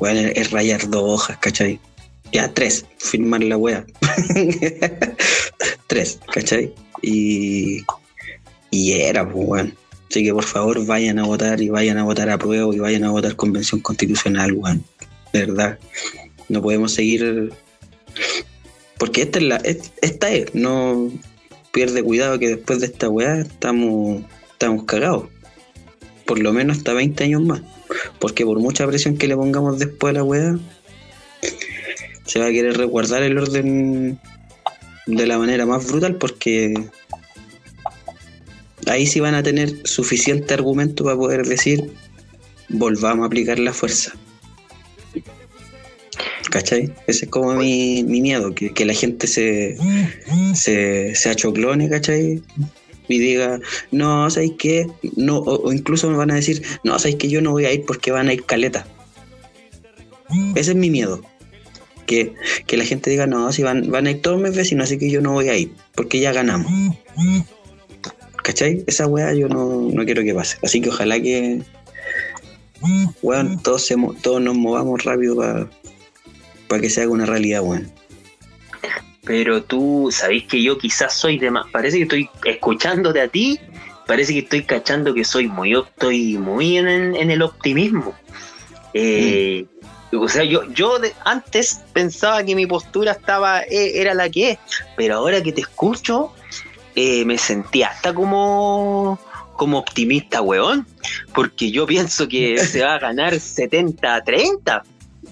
[0.00, 1.78] bueno, es rayar dos hojas, ¿cachai?
[2.32, 3.86] Ya, tres, firmar la wea.
[5.86, 6.74] tres, ¿cachai?
[7.00, 7.84] Y,
[8.72, 9.81] y era, pues, weón.
[10.12, 13.04] Así que por favor vayan a votar y vayan a votar a prueba y vayan
[13.04, 14.84] a votar convención constitucional, weón.
[15.32, 15.78] De verdad.
[16.50, 17.50] No podemos seguir.
[18.98, 19.56] Porque esta es la.
[19.56, 20.54] es- Esta es.
[20.54, 21.10] No
[21.72, 25.28] pierde cuidado que después de esta weá estamos, estamos cagados.
[26.26, 27.62] Por lo menos hasta 20 años más.
[28.18, 30.58] Porque por mucha presión que le pongamos después a la weá,
[32.26, 34.20] se va a querer resguardar el orden
[35.06, 36.74] de la manera más brutal porque
[38.86, 41.92] ahí sí van a tener suficiente argumento para poder decir,
[42.68, 44.12] volvamos a aplicar la fuerza.
[46.50, 46.92] ¿Cachai?
[47.06, 49.76] Ese es como mi, mi miedo, que, que la gente se,
[50.54, 52.42] se, se achoclone, ¿cachai?
[53.08, 53.58] Y diga,
[53.90, 54.86] no, ¿sabéis qué?
[55.16, 57.84] No, o, incluso me van a decir, no, ¿sabéis que yo no voy a ir
[57.86, 58.86] porque van a ir caleta?
[60.54, 61.22] Ese es mi miedo.
[62.06, 62.34] Que,
[62.66, 65.10] que la gente diga, no, si van, van a ir todos mis vecinos, así que
[65.10, 66.70] yo no voy a ir, porque ya ganamos.
[68.42, 68.84] ¿Cachai?
[68.86, 70.58] Esa weá yo no, no quiero que pase.
[70.62, 71.62] Así que ojalá que,
[73.22, 75.36] weón, todos, se todos nos movamos rápido
[76.68, 77.90] para que se haga una realidad, weón.
[79.24, 81.66] Pero tú sabés que yo quizás soy de más.
[81.70, 83.60] Parece que estoy escuchándote a ti.
[84.08, 88.14] Parece que estoy cachando que soy muy, estoy muy en, el- en el optimismo.
[88.94, 89.64] Eh,
[90.14, 94.50] O sea, yo, yo de- antes pensaba que mi postura estaba, eh, era la que
[94.50, 94.58] es,
[94.94, 96.32] pero ahora que te escucho,
[96.94, 99.18] eh, me sentí hasta como,
[99.56, 100.86] como optimista, weón.
[101.34, 104.82] Porque yo pienso que se va a ganar 70-30.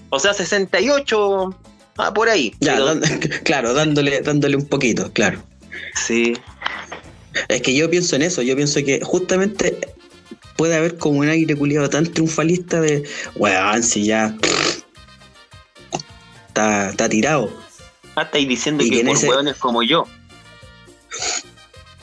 [0.09, 1.55] O sea, 68
[1.97, 2.53] ah, por ahí.
[2.59, 3.01] Ya, Pero- dan-
[3.43, 5.41] claro, dándole, dándole un poquito, claro.
[5.95, 6.33] sí.
[7.47, 9.77] Es que yo pienso en eso, yo pienso que justamente
[10.57, 13.03] puede haber como un aire culiado tan triunfalista de,
[13.35, 14.35] weón, si ya
[16.47, 17.49] está, está tirado.
[18.15, 20.03] Ah, estáis diciendo Y que que por ese- weones como yo.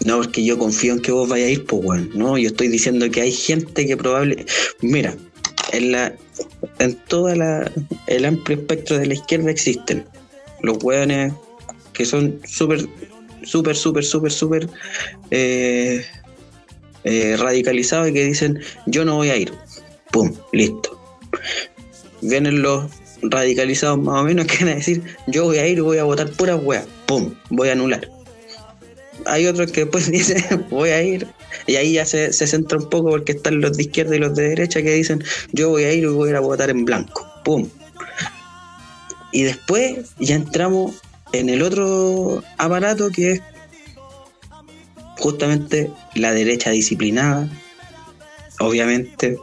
[0.09, 2.11] No, porque yo confío en que vos vayas a ir, pues, weón.
[2.15, 4.47] No, yo estoy diciendo que hay gente que probable.
[4.81, 5.15] Mira,
[5.75, 6.15] en la
[6.79, 7.71] en toda la
[8.07, 10.07] el amplio espectro de la izquierda existen
[10.63, 11.35] los weones
[11.93, 12.89] que son súper,
[13.43, 14.69] súper, súper, súper, súper
[15.31, 16.03] eh,
[17.05, 19.53] eh, radicalizados y que dicen yo no voy a ir.
[20.11, 20.99] Pum, listo.
[22.23, 22.91] Vienen los
[23.21, 26.31] radicalizados más o menos que van a decir yo voy a ir voy a votar
[26.31, 26.87] pura weas.
[27.05, 28.18] Pum, voy a anular
[29.27, 31.27] hay otros que después dicen voy a ir
[31.67, 34.35] y ahí ya se, se centra un poco porque están los de izquierda y los
[34.35, 36.85] de derecha que dicen yo voy a ir y voy a ir a votar en
[36.85, 37.69] blanco pum
[39.33, 40.95] y después ya entramos
[41.33, 43.43] en el otro aparato que es
[45.19, 47.49] justamente la derecha disciplinada.
[48.61, 49.39] Obviamente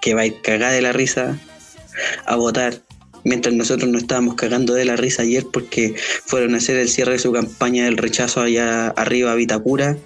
[0.00, 1.38] que va a ir cagada de la risa
[2.24, 2.80] a votar
[3.24, 7.12] mientras nosotros nos estábamos cagando de la risa ayer porque fueron a hacer el cierre
[7.12, 9.96] de su campaña del rechazo allá arriba a Vitacura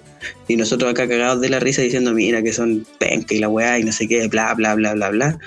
[0.47, 3.79] y nosotros acá cagados de la risa diciendo mira que son penca y la weá
[3.79, 5.39] y no sé qué, bla bla bla bla bla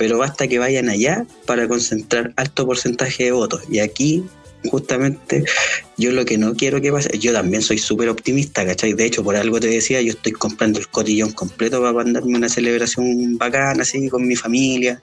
[0.00, 3.64] pero basta que vayan allá para concentrar alto porcentaje de votos.
[3.68, 4.24] Y aquí
[4.68, 5.44] justamente
[5.96, 8.92] yo lo que no quiero que pase, yo también soy súper optimista, ¿cachai?
[8.92, 12.48] De hecho, por algo te decía, yo estoy comprando el cotillón completo para mandarme una
[12.48, 15.00] celebración bacana así con mi familia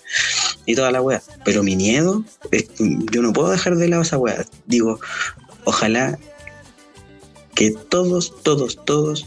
[0.65, 1.21] y toda la weá.
[1.45, 2.67] Pero mi miedo, es,
[3.11, 4.45] yo no puedo dejar de lado esa weá.
[4.65, 4.99] Digo,
[5.63, 6.17] ojalá
[7.55, 9.25] que todos, todos, todos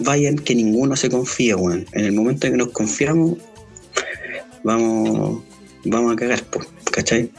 [0.00, 1.86] vayan, que ninguno se confíe, weón.
[1.92, 3.38] En el momento en que nos confiamos,
[4.62, 5.42] vamos,
[5.84, 7.30] vamos a cagar, po, ¿cachai?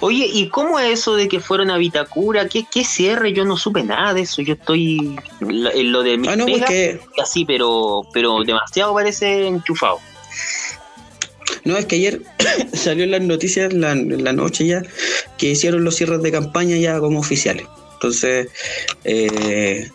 [0.00, 2.48] Oye, ¿y cómo es eso de que fueron a Vitacura?
[2.48, 3.32] ¿Qué, qué cierre?
[3.32, 4.42] Yo no supe nada de eso.
[4.42, 8.94] Yo estoy lo- en lo de mi Ah, no, pega, porque así, pero, pero demasiado
[8.94, 9.98] parece enchufado.
[11.64, 12.22] No, es que ayer
[12.72, 14.82] salió en las noticias, la, en la noche ya,
[15.36, 17.66] que hicieron los cierres de campaña ya como oficiales.
[17.94, 18.48] Entonces,
[19.04, 19.90] eh,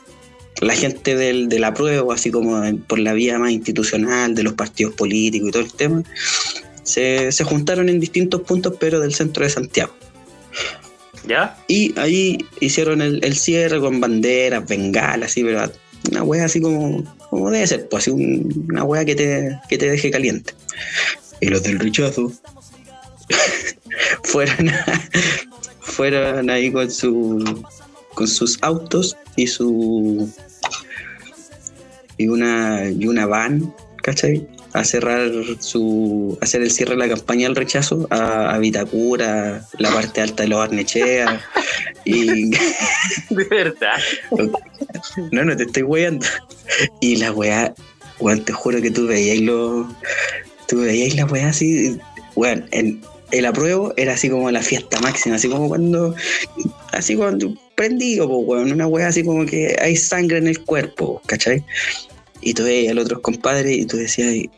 [0.61, 4.53] la gente del, de la prueba, así como por la vía más institucional, de los
[4.53, 6.03] partidos políticos y todo el tema,
[6.83, 9.93] se, se juntaron en distintos puntos, pero del centro de Santiago.
[11.27, 11.57] ¿Ya?
[11.67, 15.71] Y ahí hicieron el, el cierre con banderas, bengalas, así, pero
[16.11, 19.77] una wea así como, como debe ser, pues así un- una wea que te, que
[19.77, 20.53] te deje caliente.
[21.39, 22.31] Y los del rechazo
[24.23, 25.09] fueron, a-
[25.81, 27.63] fueron ahí con su
[28.13, 30.29] con sus autos y su
[32.17, 34.47] y una y una van, ¿cachai?
[34.73, 39.93] A cerrar su hacer el cierre de la campaña del rechazo a, a Vitacura, la
[39.93, 41.41] parte alta de los Arnechea
[42.05, 43.99] y De verdad.
[45.31, 46.25] no, no te estoy weando.
[47.01, 47.73] Y la weá,
[48.19, 49.87] weón, te juro que tú veías lo.
[50.67, 51.99] Tú veías la weá así,
[52.35, 56.15] weón, en el apruebo era así como la fiesta máxima, así como cuando.
[56.91, 61.21] Así cuando prendido, po, weón, una weá así como que hay sangre en el cuerpo,
[61.25, 61.63] ¿cachai?
[62.41, 64.49] Y tú veías a los otros compadres y tú decías,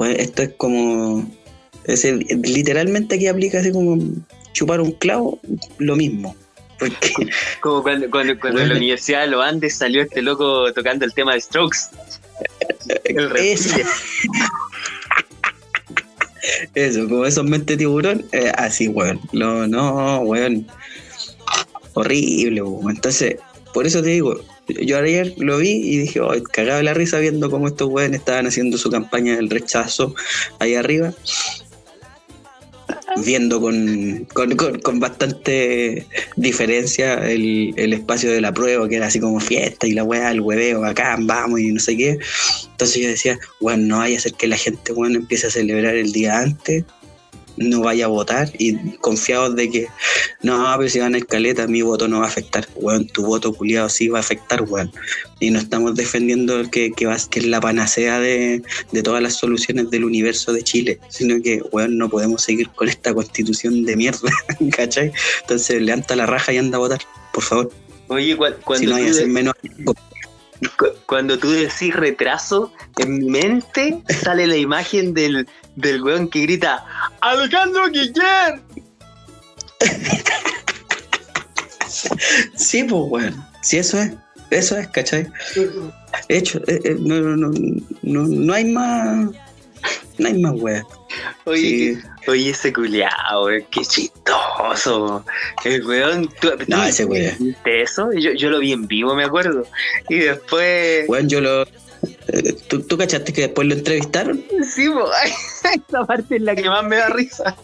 [0.00, 1.28] esto es como.
[1.84, 3.98] Es el- literalmente aquí aplica así como
[4.52, 5.38] chupar un clavo,
[5.78, 6.34] lo mismo.
[6.78, 7.12] Porque
[7.60, 8.76] Como cuando, cuando, cuando en la.
[8.76, 11.78] Universidad de los Andes salió este loco tocando el tema de Strokes.
[13.04, 13.76] El Eso.
[16.74, 19.20] Eso, como esos mente tiburón, eh, así, weón.
[19.32, 20.66] No, no, weón.
[21.94, 22.96] Horrible, weón.
[22.96, 23.36] Entonces,
[23.72, 24.38] por eso te digo,
[24.68, 28.20] yo ayer lo vi y dije, oh, cagado de la risa viendo cómo estos weones
[28.20, 30.14] estaban haciendo su campaña del rechazo
[30.58, 31.12] ahí arriba.
[33.24, 36.06] Viendo con, con, con- con bastante
[36.36, 40.30] diferencia el, el espacio de la prueba, que era así como fiesta y la weá,
[40.32, 42.18] el hueveo, acá vamos y no sé qué.
[42.72, 45.94] Entonces yo decía, bueno, no vaya a ser que la gente, bueno, empiece a celebrar
[45.94, 46.84] el día antes,
[47.56, 49.86] no vaya a votar y confiados de que,
[50.42, 52.66] no, pero si van a escaleta, mi voto no va a afectar.
[52.74, 54.90] Weón, tu voto culiado sí va a afectar, weón.
[55.40, 59.34] Y no estamos defendiendo que, que, va- que es la panacea de, de todas las
[59.34, 63.96] soluciones del universo de Chile, sino que, weón, no podemos seguir con esta constitución de
[63.96, 64.30] mierda,
[64.76, 65.12] ¿cachai?
[65.42, 67.00] Entonces levanta la raja y anda a votar,
[67.32, 67.72] por favor.
[68.08, 69.54] Oye, cua- cuando, si no tú menos.
[70.66, 76.40] Cu- cuando tú decís retraso, en mi mente sale la imagen del, del weón que
[76.42, 76.84] grita
[77.20, 78.62] ¡Alejandro Guillermo!
[82.56, 83.46] Sí, pues, weón.
[83.62, 84.12] Sí, eso es.
[84.50, 85.26] Eso es, ¿cachai?
[86.28, 87.50] Hecho, eh, eh, no, no,
[88.02, 89.30] no, no hay más.
[90.18, 90.84] No hay más, weón.
[91.46, 91.98] Oye, Sí.
[92.24, 95.24] que- oye, ese culiao, qué chistoso.
[95.64, 97.34] El weón, ¿tú, No, tú ese weón.
[97.38, 98.10] viste eso?
[98.12, 99.66] Yo, yo lo vi en vivo, me acuerdo.
[100.08, 101.04] Y después...
[101.08, 101.62] Weón, yo lo.
[101.62, 104.42] eh, ¿tú, ¿Tú cachaste que después lo entrevistaron?
[104.74, 105.08] Sí, po,
[105.88, 107.56] esa parte es la que más me da risa.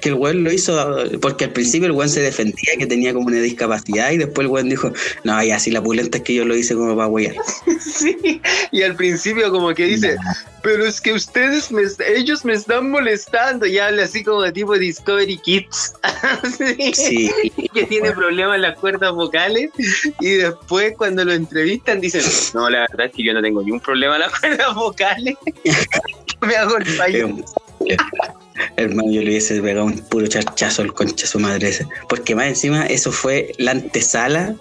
[0.00, 3.26] Que el weón lo hizo porque al principio el weón se defendía que tenía como
[3.26, 4.92] una discapacidad y después el weón dijo,
[5.24, 7.34] no, ya si la pulenta es que yo lo hice como para weyar.
[7.80, 8.40] Sí,
[8.70, 10.16] y al principio como que dice,
[10.62, 11.82] pero es que ustedes, me,
[12.14, 15.94] ellos me están molestando, y habla así como de tipo Discovery Kids,
[16.58, 17.30] Sí, Sí,
[17.74, 19.70] que tiene problemas en las cuerdas vocales,
[20.20, 22.22] y después cuando lo entrevistan dicen,
[22.54, 25.36] no, la verdad es que yo no tengo ningún problema en las cuerdas vocales,
[26.40, 27.44] me hago el un-
[28.76, 31.86] Hermano, yo le hubiese pegado un puro charchazo al concha su madre ese.
[32.08, 34.54] Porque más encima, eso fue la antesala.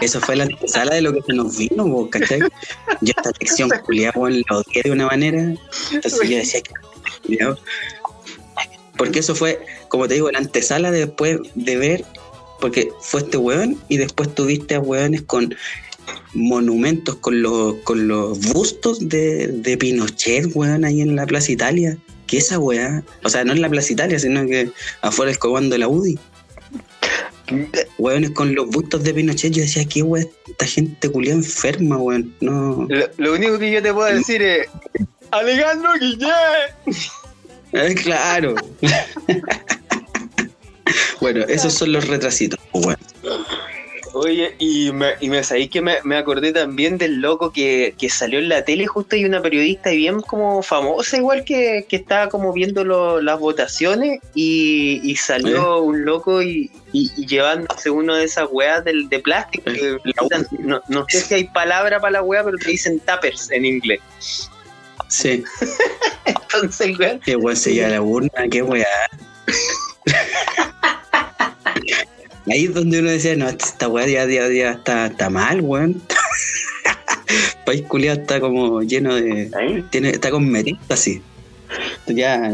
[0.00, 2.40] Eso fue la antesala de lo que se nos vino, po, ¿cachai?
[3.00, 5.54] Yo esta lección culiada, la odié de una manera.
[5.92, 6.72] Entonces yo decía que.
[8.96, 12.04] Porque eso fue, como te digo, la antesala de después de ver.
[12.60, 15.54] Porque fue este weón y después tuviste a weones con
[16.34, 21.96] monumentos, con los, con los bustos de, de Pinochet, weón, ahí en la Plaza Italia.
[22.30, 23.02] ¿Qué esa weá?
[23.24, 24.70] O sea, no en la Plaza Italia, sino que
[25.02, 26.16] afuera comando de la UDI.
[27.98, 30.24] Weones con los bustos de Pinochet, yo decía, ¿qué weá?
[30.46, 32.32] Esta gente culiada enferma, weón.
[32.40, 32.86] No.
[32.88, 34.68] Lo, lo único que yo te puedo decir es,
[35.32, 36.30] Alejandro Guillén.
[37.72, 38.54] Eh, claro.
[41.20, 42.96] bueno, esos son los retrasitos, weón.
[44.12, 48.10] Oye, y me, y me sabéis que me, me acordé también del loco que, que
[48.10, 51.96] salió en la tele justo y una periodista y bien como famosa igual que, que
[51.96, 57.90] estaba como viendo lo- las votaciones y, y salió un loco y, y- y llevándose
[57.90, 59.70] uno de esas weas del, de plástico.
[59.72, 59.96] que
[60.58, 64.00] no, no sé si hay palabra para la wea, pero te dicen tappers en inglés.
[65.06, 65.44] Sí.
[66.24, 68.86] Entonces, weón, Qué weón se lleva la urna, qué weá.
[72.46, 76.00] Ahí es donde uno decía, no, esta weá ya, ya, ya está, está mal, weón.
[77.66, 79.50] País culiado está como lleno de.
[79.56, 79.84] ahí.
[79.90, 81.22] Tiene, está con metistas así.
[82.06, 82.52] Ya,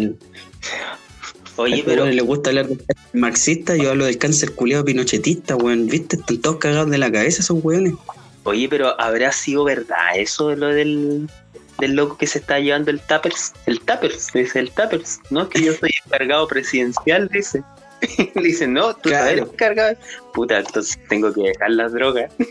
[1.56, 2.76] Oye, pero le gusta hablar de
[3.14, 5.86] marxista, yo hablo del cáncer culiado pinochetista, weón.
[5.86, 6.16] ¿Viste?
[6.16, 7.94] Están todos cagados de la cabeza esos weones.
[8.44, 11.28] Oye, pero ¿habrá sido verdad eso de lo del,
[11.78, 13.54] del loco que se está llevando el Tappers?
[13.64, 15.20] El Tappers, dice el Tappers.
[15.30, 17.62] No, que yo soy encargado presidencial, dice.
[18.34, 19.28] dice, no, tú Claro.
[19.30, 19.96] eres encargado.
[20.34, 22.30] Puta, entonces tengo que dejar las drogas.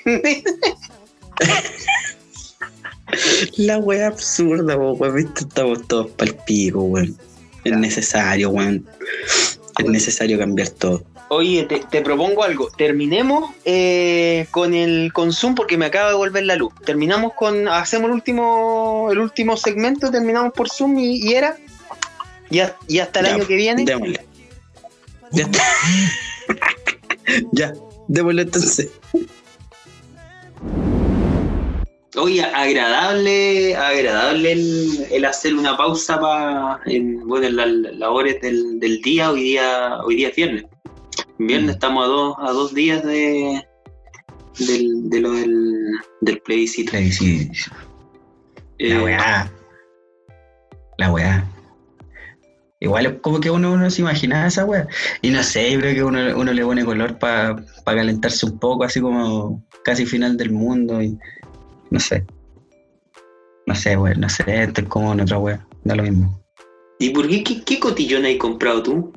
[3.58, 5.16] La weá absurda, weón.
[5.16, 5.42] ¿Viste?
[5.42, 7.16] Estamos todos pa'l pico, weón.
[7.64, 8.86] Es necesario, weón.
[9.78, 11.04] Es necesario cambiar todo.
[11.30, 12.70] Oye, te, te propongo algo.
[12.78, 16.74] Terminemos eh, con el con Zoom porque me acaba de volver la luz.
[16.86, 17.68] Terminamos con.
[17.68, 21.58] Hacemos el último el último segmento, terminamos por Zoom y, y era.
[22.50, 23.86] Y, a- y hasta el Ya, año que viene.
[23.86, 24.26] Démosle.
[25.36, 25.64] Ya está.
[27.52, 27.74] ya,
[28.08, 28.90] démosle entonces.
[32.18, 36.80] Oye, agradable, agradable el, el hacer una pausa para
[37.26, 37.68] bueno, en las
[37.98, 40.66] labores del, del día, hoy día, hoy día es viernes.
[41.38, 41.74] Viernes Mm.
[41.76, 43.62] estamos a dos, a dos días de,
[44.60, 45.84] del, de lo del,
[46.22, 46.94] del plebiscito.
[47.12, 47.50] Sí,
[48.78, 49.52] Eh, La weá.
[50.98, 51.52] La weá.
[52.80, 54.88] Igual como que uno no se imaginaba esa weá.
[55.22, 57.56] Y no sé, yo creo que uno, uno le pone color para
[57.86, 61.02] calentarse un poco, así como casi final del mundo.
[61.02, 61.18] Y
[61.90, 62.26] no sé.
[63.66, 64.14] No sé, weá.
[64.16, 65.66] No sé, esto es como en otra weá.
[65.84, 66.42] Da lo mismo.
[67.00, 69.14] ¿Y por qué, qué, qué cotillón has comprado tú?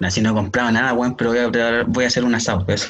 [0.00, 2.64] No, si no he comprado nada, weón, pero voy a, voy a hacer un asado,
[2.68, 2.88] eso.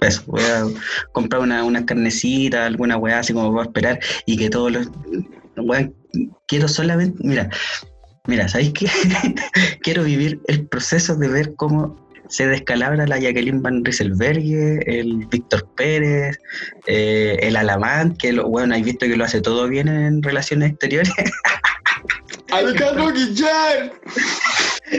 [0.00, 0.64] Eso, voy a
[1.12, 4.88] comprar una, una carnecita, alguna weá así como para esperar y que todos los.
[5.56, 5.94] Weón,
[6.46, 7.18] quiero solamente.
[7.22, 7.50] Mira,
[8.26, 8.86] mira, ¿sabéis qué?
[9.82, 15.66] quiero vivir el proceso de ver cómo se descalabra la Jacqueline Van Rieselberghe, el Víctor
[15.76, 16.38] Pérez,
[16.86, 20.70] eh, el Alamán, que lo, bueno, hay visto que lo hace todo bien en relaciones
[20.70, 21.12] exteriores.
[22.52, 23.92] Alejandro Guillén.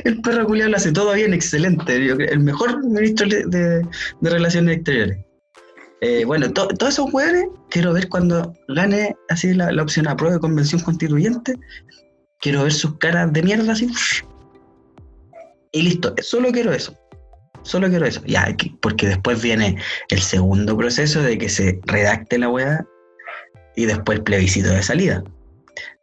[0.05, 2.03] el perro culiao lo hace todo bien, excelente.
[2.05, 3.87] Yo creo- el mejor ministro de, de-
[4.21, 5.17] de relaciones exteriores.
[6.01, 10.15] Eh, bueno, to- todos esos hueones, quiero ver cuando gane así la, la opción a
[10.15, 11.53] prueba de convención constituyente,
[12.41, 13.89] quiero ver sus caras de mierda así.
[15.71, 16.95] Y listo, solo quiero eso.
[17.63, 18.21] Solo quiero eso.
[18.25, 19.77] Ya, que- porque después viene
[20.09, 22.85] el segundo proceso de que se redacte la weá
[23.75, 25.23] y después el plebiscito de salida.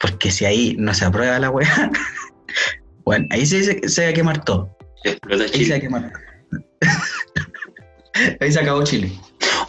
[0.01, 1.91] Porque si ahí no se aprueba la weá,
[3.05, 4.75] bueno, ahí se, se, se va a quemar todo.
[5.05, 6.13] Explota Ahí se va a quemar.
[8.41, 9.13] ahí se acabó Chile.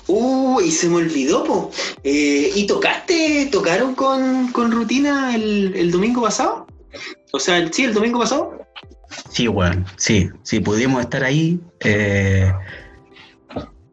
[0.10, 1.72] Uh, y se me olvidó, po.
[2.04, 6.66] Eh, ¿Y tocaste, tocaron con, con rutina el, el domingo pasado?
[7.32, 8.60] O sea, sí, el domingo pasado.
[9.30, 11.60] Sí, weón, sí, sí, pudimos estar ahí.
[11.82, 12.52] eh,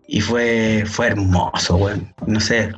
[0.08, 2.14] y fue, fue hermoso, weón.
[2.26, 2.70] No sé,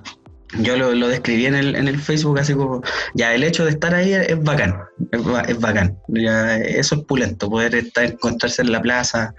[0.58, 2.82] yo lo, lo describí en el, en el Facebook así como,
[3.14, 4.80] ya el hecho de estar ahí es bacán,
[5.12, 5.96] es, es bacán.
[6.08, 9.32] Ya, eso es pulento, poder estar, encontrarse en la plaza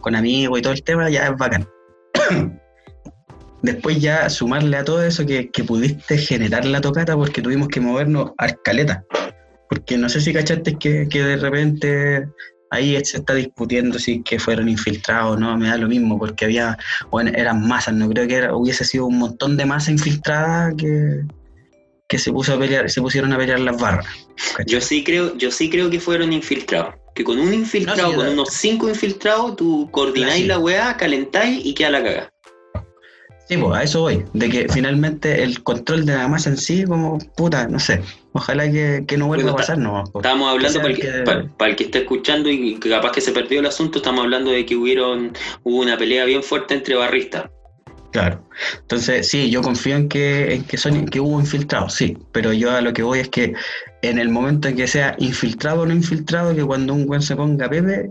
[0.00, 1.66] con amigos y todo el tema, ya es bacán.
[3.66, 7.80] Después ya sumarle a todo eso que, que pudiste generar la tocata porque tuvimos que
[7.80, 9.04] movernos a escaleta.
[9.68, 12.26] Porque no sé si cachaste que, que de repente
[12.70, 16.44] ahí se está discutiendo si que fueron infiltrados o no, me da lo mismo, porque
[16.44, 16.78] había,
[17.10, 21.22] bueno, eran masas, no creo que era- hubiese sido un montón de masa infiltrada que,
[22.08, 24.06] que se puso a pelear, se pusieron a pelear las barras.
[24.56, 24.66] ¿cachai?
[24.72, 26.94] Yo sí creo, yo sí creo que fueron infiltrados.
[27.16, 30.44] Que con un infiltrado, No, sí, con la- unos cinco infiltrados, tú coordináis Sí.
[30.46, 32.28] la weá, calentáis y queda la caga.
[33.48, 36.84] Sí, pues a eso voy, de que finalmente el control de la masa en sí,
[36.84, 40.02] como puta, no sé, ojalá que, que no vuelva Bueno, a pasar, no.
[40.12, 40.24] pues.
[40.24, 43.12] Estábamos hablando, para el, que, que- para- para el que está escuchando y que capaz
[43.12, 45.32] que se perdió el asunto, estamos hablando de que hubieron,
[45.62, 47.44] hubo una pelea bien fuerte entre barristas.
[48.10, 48.42] Claro.
[48.80, 52.16] Entonces, sí, yo confío en que, en que son, que hubo infiltrados, sí.
[52.32, 53.52] Pero yo a lo que voy es que
[54.02, 57.36] en el momento en que sea infiltrado o no infiltrado, que cuando un buen se
[57.36, 58.08] ponga Pepe,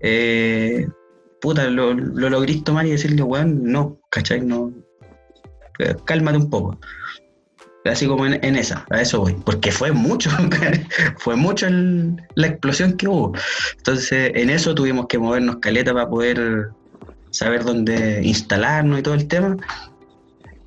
[0.00, 0.86] eh,
[1.42, 4.40] puta, lo, lo logrís tomar y decirle, weón, no, ¿cachai?
[4.40, 4.72] No.
[5.80, 6.78] eh, Cálmate un poco.
[7.84, 9.34] Así como en, en esa, a eso voy.
[9.44, 10.30] Porque fue mucho,
[11.18, 13.32] fue mucho la explosión que hubo.
[13.76, 16.68] Entonces, en eso tuvimos que movernos caleta para poder
[17.30, 19.56] saber dónde instalarnos y todo el tema.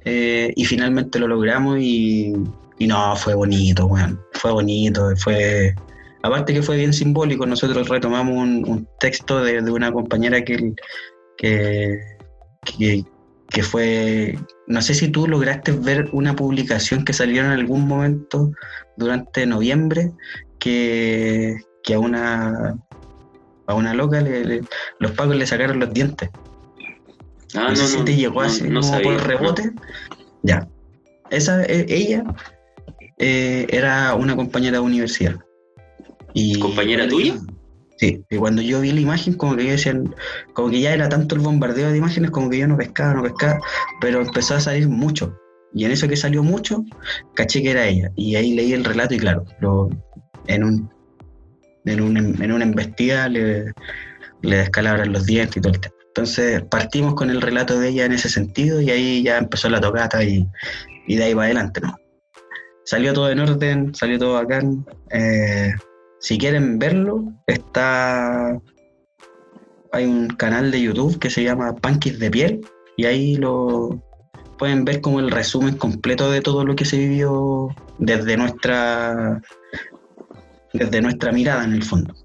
[0.04, 2.34] Eh, y finalmente lo logramos y,
[2.80, 4.20] y no, fue bonito, weón.
[4.34, 5.74] Fue bonito, fue...
[6.26, 10.74] Aparte que fue bien simbólico, nosotros retomamos un, un texto de, de una compañera que,
[11.38, 12.00] que,
[12.64, 13.04] que,
[13.50, 14.38] que fue...
[14.68, 18.52] No sé si tú lograste ver una publicación que salió en algún momento
[18.98, 20.12] durante noviembre
[20.60, 22.76] que, que a una
[23.68, 24.62] a una loca le- le-
[25.00, 26.30] los pagos le sacaron los dientes.
[27.56, 29.72] Ah, no, sé si te llegó no- así como sabía, por rebote.
[30.44, 30.68] Ya.
[31.30, 32.24] Esa, e- ella
[33.18, 35.36] eh, era una compañera de universidad.
[36.36, 37.36] Y ¿Compañera tuya?
[37.98, 39.98] Sí, y cuando yo vi la imagen, como que yo decía,
[40.54, 43.24] como que ya era tanto el bombardeo de imágenes, como que yo no pescaba, no
[43.24, 43.58] pescaba,
[44.02, 45.34] pero empezó a salir mucho.
[45.74, 46.84] Y en eso que salió mucho,
[47.36, 48.12] caché que era ella.
[48.18, 49.90] Y ahí leí el relato y claro, lo,
[50.48, 50.90] en un
[51.86, 53.72] en, un, en una embestida le,
[54.42, 55.96] le descalabran los dientes y todo el tema.
[56.08, 59.82] Entonces partimos con el relato de ella en ese sentido y ahí ya empezó la
[59.82, 60.46] tocata y,
[61.08, 61.96] y de ahí para adelante, ¿no?
[62.86, 64.86] Salió todo en orden, salió todo bacán.
[65.12, 65.74] Eh,
[66.26, 68.60] si quieren verlo, está.
[69.92, 72.62] Hay un canal de YouTube que se llama Panquis de Piel
[72.98, 74.02] y ahí lo
[74.58, 77.68] pueden ver como el resumen completo de todo lo que se vivió
[78.00, 79.40] desde nuestra
[80.74, 82.16] desde nuestra mirada en el fondo.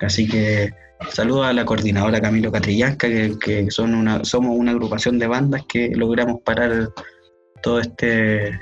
[0.00, 0.72] Así que
[1.10, 5.62] saludo a la coordinadora Camilo Catrillanca, que, que son una, somos una agrupación de bandas
[5.68, 6.90] que logramos parar
[7.64, 8.60] todo este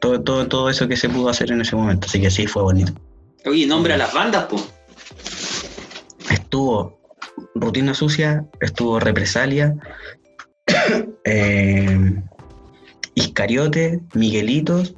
[0.00, 2.06] todo, todo, todo eso que se pudo hacer en ese momento.
[2.06, 2.94] Así que sí, fue bonito.
[3.46, 4.56] Oye, nombra las bandas, po.
[6.30, 6.98] Estuvo
[7.54, 9.74] Rutina Sucia, estuvo Represalia,
[11.24, 12.22] eh,
[13.14, 14.94] Iscariote, Miguelitos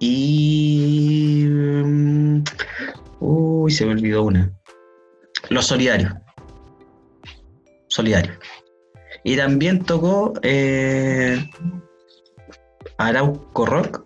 [0.00, 1.44] y...
[1.46, 2.42] mm,
[3.20, 4.52] Uy, se me olvidó una.
[5.48, 6.12] Los Solidarios.
[7.88, 8.36] Solidarios.
[9.22, 11.48] Y también tocó eh,
[12.98, 14.03] Arauco Rock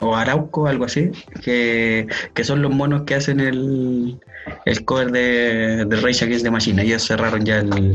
[0.00, 1.10] o Arauco, algo así,
[1.42, 4.20] que, que son los monos que hacen el,
[4.64, 6.82] el cover de, de Rage Against the Machine.
[6.82, 7.94] Ellos cerraron ya el,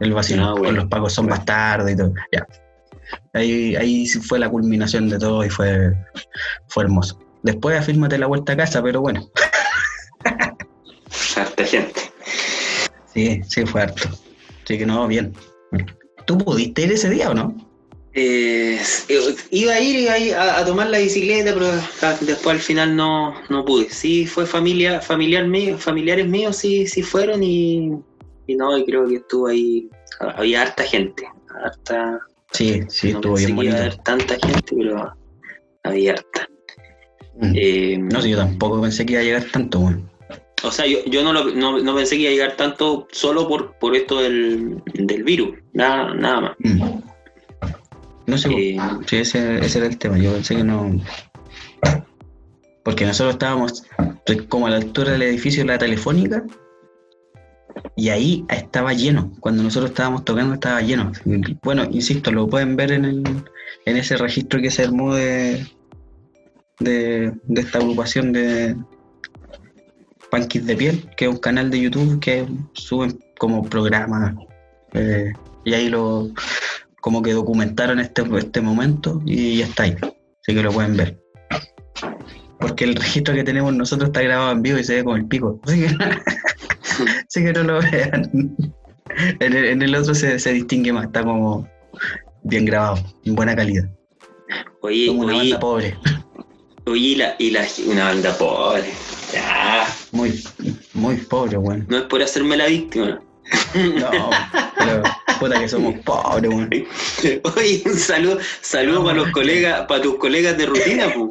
[0.00, 0.42] el vacío.
[0.44, 0.64] Ah, bueno.
[0.64, 2.14] Con los pagos son bastardos y todo.
[2.32, 2.46] Ya.
[3.32, 5.92] Ahí, ahí fue la culminación de todo y fue,
[6.68, 7.18] fue hermoso.
[7.42, 9.28] Después afírmate la vuelta a casa, pero bueno.
[11.36, 12.00] Harta gente.
[13.12, 14.08] Sí, sí, fue harto.
[14.64, 15.34] Así que no, bien.
[16.26, 17.54] ¿Tú pudiste ir ese día o no?
[18.16, 18.78] Eh,
[19.50, 21.66] iba a ir, iba a, ir a, a tomar la bicicleta, pero
[22.20, 23.90] después al final no, no pude.
[23.90, 27.90] Sí, fue familia, familiar mío, familiares míos sí, sí fueron y,
[28.46, 29.88] y no, y creo que estuvo ahí,
[30.36, 31.24] había harta gente,
[31.64, 32.20] harta,
[32.52, 33.76] Sí, sí, no estuvo bien bonito.
[33.76, 35.12] haber tanta gente, pero
[35.82, 36.48] había harta.
[37.40, 37.52] Mm.
[37.56, 40.08] Eh, No sé, yo tampoco pensé que iba a llegar tanto, weón.
[40.62, 43.48] O sea, yo, yo no, lo- no, no pensé que iba a llegar tanto solo
[43.48, 46.52] por, por esto del, del virus, nada, nada más.
[46.60, 46.80] Mm.
[48.26, 50.18] No sé, Eh, sí, ese, ese era el tema.
[50.18, 50.90] Yo pensé que no.
[52.82, 53.84] Porque nosotros estábamos
[54.48, 56.44] como a la altura del edificio de la telefónica
[57.96, 59.32] y ahí estaba lleno.
[59.40, 61.12] Cuando nosotros estábamos tocando estaba lleno.
[61.62, 63.22] Bueno, insisto, lo pueden ver en, el,
[63.86, 65.66] en ese registro que se armó de,
[66.80, 68.76] de, de esta agrupación de
[70.30, 74.34] Panquis de Piel, que es un canal de YouTube que suben como programas.
[74.92, 75.32] eh,
[75.66, 76.28] y ahí lo
[77.04, 79.94] como que documentaron este, este momento y ya está ahí.
[80.00, 81.20] Así que lo pueden ver.
[82.58, 85.26] Porque el registro que tenemos nosotros está grabado en vivo y se ve como el
[85.26, 85.60] pico.
[85.66, 85.86] Así que,
[87.28, 88.56] así que no lo vean.
[89.38, 91.68] En el, en el otro se, se distingue más, está como
[92.42, 92.96] bien grabado,
[93.26, 93.84] en buena calidad.
[94.80, 95.98] oye, Como una oye, banda pobre.
[96.86, 98.84] oye, y la, y la, una banda pobre.
[99.30, 100.42] Ya, Muy,
[100.94, 101.84] muy pobre, weón.
[101.90, 103.20] no es por hacerme la víctima.
[103.74, 104.30] No,
[104.78, 105.02] pero
[105.38, 106.70] puta que somos pobres, weón.
[107.56, 111.30] Oye, un saludo, saludo para los colegas, para tus colegas de rutina, pu.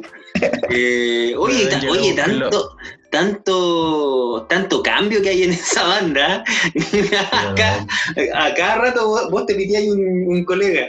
[0.70, 1.80] Eh, oye, ta-
[2.16, 2.76] tanto,
[3.10, 6.42] tanto, tanto cambio que hay en esa banda.
[7.32, 7.86] acá,
[8.34, 10.88] a cada rato vos, vos te pitías un, un colega.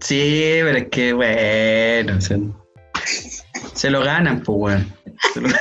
[0.00, 2.38] Sí, pero es que, bueno, se,
[3.74, 4.94] se lo ganan, pues, weón.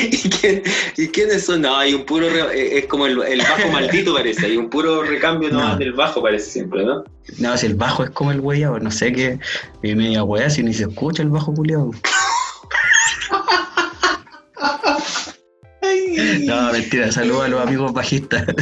[0.00, 0.62] ¿Y, quién-
[0.98, 1.62] y quiénes son?
[1.62, 4.68] No, hay un puro, re- eh, es como el, el bajo maldito parece, hay un
[4.68, 5.78] puro recambio nomás No.
[5.78, 7.04] del bajo parece siempre, ¿no?
[7.38, 9.38] No, si el bajo es como el weyao, no sé qué.
[9.82, 11.90] Y media wea, si ni se escucha el bajo culiado.
[16.44, 18.44] No, mentira, saludos a los amigos bajistas.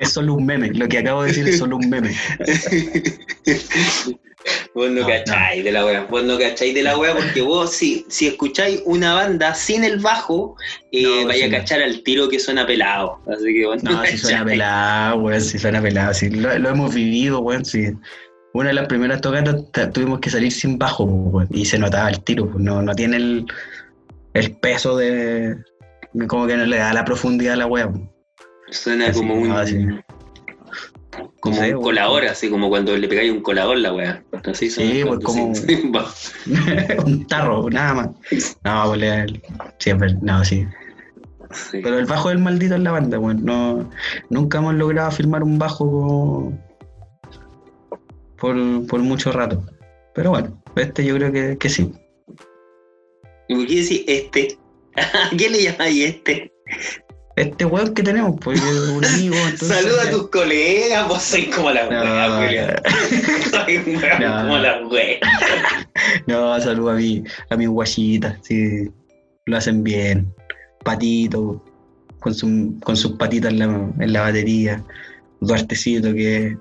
[0.00, 2.10] es solo un meme, lo que acabo de decir es solo un meme.
[4.74, 7.72] Vos no, No, cacháis de la wea, vos no cacháis de la wea porque vos
[7.74, 10.56] si, si escucháis una banda sin el bajo,
[10.92, 13.20] eh, No, vaya sí, a cachar al tiro que suena pelado.
[13.30, 16.14] Así que vos No, si suena pelado, weón, si suena pelado.
[16.14, 17.88] Si lo, lo hemos vivido, weón, si.
[18.54, 22.08] Una de las primeras tocatas ta- tuvimos que salir sin bajo, weón, y se notaba
[22.08, 23.44] el tiro, pues, no, no tiene el,
[24.32, 25.54] el peso de.
[26.28, 27.90] Como que no le da la profundidad a la wea.
[27.90, 28.02] pues.
[28.70, 29.86] Suena Así, como un, así.
[31.40, 34.22] como No sé, un colador, así como cuando le pegáis un colador la wea.
[34.44, 35.52] Así Sí, pues, como-
[35.92, 36.14] bajo.
[37.06, 38.08] un tarro, nada más.
[38.64, 39.42] No, pues le-
[39.78, 40.66] sí, es verdad, no, sí.
[41.52, 41.80] Sí.
[41.82, 43.44] Pero el bajo del maldito en la banda, weón.
[43.44, 43.90] No,
[44.28, 46.52] nunca hemos logrado firmar un bajo
[48.38, 49.60] por, por mucho rato.
[50.14, 51.92] Pero bueno, este yo creo que, que sí.
[53.48, 54.58] ¿Y por qué decís este?
[54.96, 56.52] ¿A qué le llamáis este?
[57.40, 59.34] Este weón que tenemos, pues es un amigo.
[59.36, 62.02] entonces- Saluda a tus colegas, vos sois como la wea,
[62.82, 63.50] No.
[63.50, 63.78] Soy
[64.20, 64.36] No.
[64.42, 65.18] como la wea.
[66.26, 68.90] No, saludo a mi, a mis guayitas, sí,
[69.46, 70.32] lo hacen bien.
[70.84, 71.62] Patito,
[72.20, 73.64] con, su- con sus patitas en la,
[73.98, 74.82] en la batería.
[75.40, 76.56] Duartecito que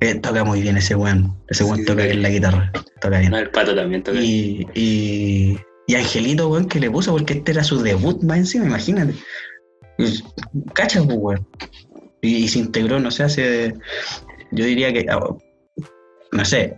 [0.00, 1.36] eh, toca muy bien ese weón.
[1.48, 2.72] Ese weón Sí, toca bien la guitarra.
[3.00, 3.30] Toca bien.
[3.32, 4.18] No, el pato también toca.
[4.20, 8.66] Y, y, y Angelito, weón, que le puso porque este era su debut más encima,
[8.66, 9.14] imagínate.
[10.08, 10.22] Y-
[10.74, 11.46] Cacha, pues, weón.
[12.22, 13.74] Y, se integró, no sé, hace.
[14.52, 15.06] Yo diría que.
[15.10, 15.20] ah,
[16.32, 16.76] No sé,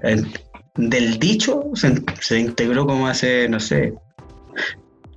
[0.77, 3.95] del dicho se, se integró como hace, no sé,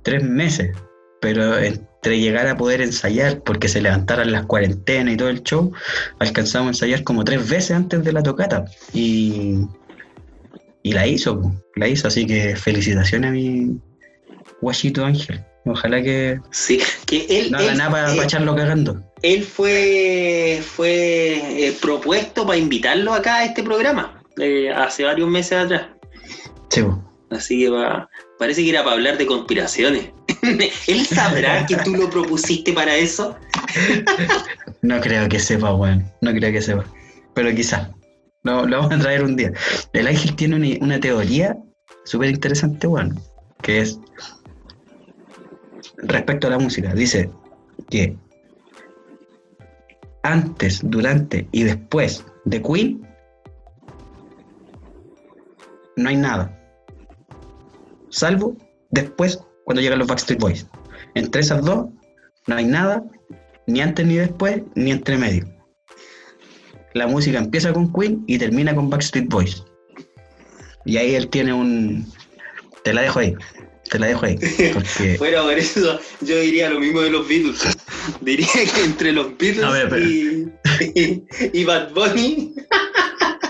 [0.02, 0.76] tres meses.
[1.20, 5.72] Pero entre llegar a poder ensayar, porque se levantaran las cuarentenas y todo el show,
[6.18, 8.64] alcanzamos a ensayar como tres veces antes de la tocata.
[8.92, 9.60] Y,
[10.82, 13.80] y la hizo, la hizo, así que felicitaciones a mi
[14.60, 15.42] guachito Ángel.
[15.66, 19.02] Ojalá que Sí, que él, no haga él, nada para él- echarlo cagando.
[19.22, 25.52] él fue, fue eh, propuesto para invitarlo acá a este programa eh, hace varios meses
[25.58, 25.86] atrás.
[26.70, 26.82] Sí.
[27.30, 28.08] Así que va,
[28.38, 30.10] parece que era para hablar de conspiraciones.
[30.86, 33.36] ¿Él sabrá que tú lo propusiste para eso?
[34.82, 36.04] no creo que sepa, weón.
[36.20, 36.84] No creo que sepa.
[37.34, 37.88] Pero quizás.
[38.44, 39.52] Lo, lo vamos a traer un día.
[39.92, 41.56] El Ángel tiene una, una teoría
[42.04, 43.18] súper interesante, weón.
[43.62, 43.98] Que es
[45.98, 46.94] respecto a la música.
[46.94, 47.30] Dice
[47.90, 48.16] que
[50.22, 53.06] antes, durante y después de Queen,
[55.96, 56.52] no hay nada.
[58.10, 58.56] Salvo
[58.90, 60.66] después, cuando llegan los Backstreet Boys.
[61.14, 61.86] Entre esas dos,
[62.46, 63.04] no hay nada,
[63.66, 65.46] ni antes ni después, ni entre medio.
[66.94, 69.64] La música empieza con Queen y termina con Backstreet Boys.
[70.84, 72.06] Y ahí él tiene un...
[72.84, 73.34] Te la dejo ahí.
[73.90, 74.36] Te la dejo ahí.
[74.72, 75.16] Porque...
[75.18, 77.60] Bueno, por eso yo diría lo mismo de los Beatles.
[78.20, 80.46] Diría que entre los Beatles A ver, y,
[80.94, 81.22] y,
[81.52, 82.54] y Bad Bunny.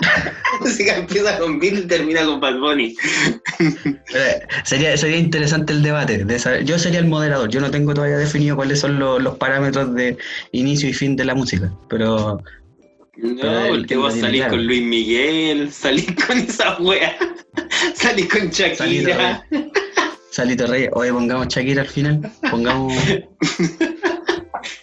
[0.01, 2.95] La música empieza con Beatles y termina con Bad Bunny.
[3.59, 6.23] Eh, sería, sería interesante el debate.
[6.25, 7.49] de saber- yo sería el moderador.
[7.49, 10.17] Yo no tengo todavía definido cuáles son los, los parámetros de
[10.51, 11.71] inicio y fin de la música.
[11.89, 12.41] Pero
[13.17, 14.51] No, tiene salís claro.
[14.51, 17.17] con Luis Miguel, salís con esa wea,
[17.95, 19.45] salís con Shakira.
[20.37, 22.31] Salito Reyes, oye, pongamos Shakira al final.
[22.51, 22.93] Pongamos.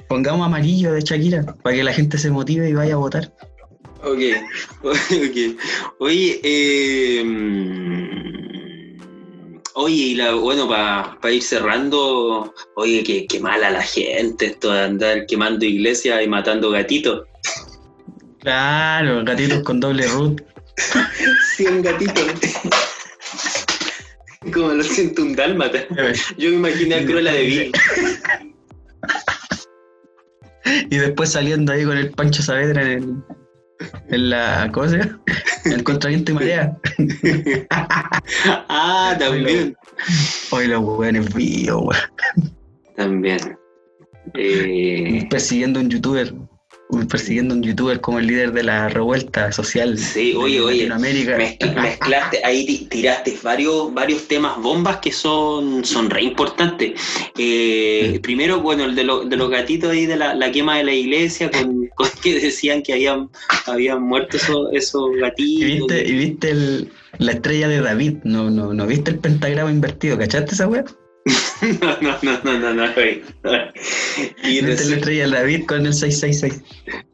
[0.08, 3.32] pongamos amarillo de Shakira para que la gente se motive y vaya a votar.
[4.02, 4.18] Ok,
[4.82, 5.36] ok.
[6.00, 7.22] Oye, eh,
[9.74, 14.80] oye, y la, bueno, para ir cerrando, oye, qué, qué mala la gente esto de
[14.80, 17.28] andar quemando iglesias y matando gatitos.
[18.40, 20.42] Claro, gatitos con doble root.
[21.56, 22.24] 100 gatitos.
[24.52, 25.78] Como lo siento un dálmata.
[26.38, 27.72] Yo me imaginé a Cruella de Vil.
[30.90, 33.22] Y después saliendo ahí con el Pancho Saavedra en, el,
[34.08, 35.18] en la cosa,
[35.64, 36.76] en el contraviento y marea.
[38.68, 39.76] Ah, también.
[40.50, 42.54] Hoy los weones vivos, weón.
[42.96, 43.58] También.
[44.34, 46.32] Eh, Persiguiendo a un youtuber.
[47.08, 49.98] Persiguiendo un youtuber como el líder de la revuelta social.
[49.98, 51.36] Sí, oye, de oye, Latinoamérica.
[51.38, 56.92] mezcl- mezclaste, ahí ti- tiraste varios, varios temas bombas que son, son re importantes.
[57.38, 58.18] Eh, Sí.
[58.20, 60.92] Primero, bueno, el de, lo- de los gatitos ahí de la, la quema de la
[60.94, 63.28] iglesia, con, con que decían que habían,
[63.66, 65.88] habían muerto esos, esos ¿Y gatitos.
[65.88, 66.88] viste, y viste el-
[67.18, 68.14] la estrella de David?
[68.24, 70.84] No, no, no viste el pentagrama invertido, ¿cachaste esa weá?
[71.80, 72.84] No, no, no, no, no, no.
[73.02, 73.22] Y,
[74.48, 76.62] ¿Viste la resulta- estrella de David con el 666?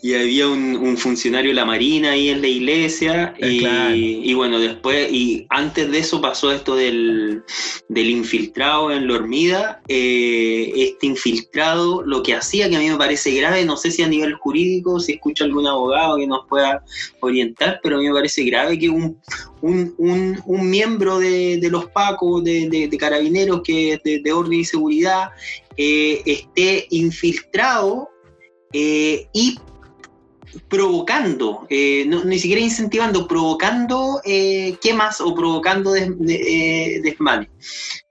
[0.02, 3.94] y había un, un funcionario de la Marina ahí en la iglesia Eh, y, claro.
[3.94, 7.42] y bueno, después, y antes de eso pasó esto del,
[7.88, 9.80] del infiltrado en la hormida.
[9.88, 14.02] Eh, este infiltrado lo que hacía, que a mí me parece grave, no sé si
[14.02, 16.82] a nivel jurídico, si escucho algún abogado que nos pueda
[17.20, 19.18] orientar, pero a mí me parece grave que un,
[19.62, 24.20] un, un, un miembro de, de los PACO, de, de- de carabineros, que es de,
[24.20, 25.30] de orden y seguridad,
[25.76, 28.08] eh, esté infiltrado
[28.72, 29.58] eh, y
[30.68, 37.48] provocando, eh, no- ni siquiera incentivando, provocando eh, quemas o provocando des- de- eh, desmanes.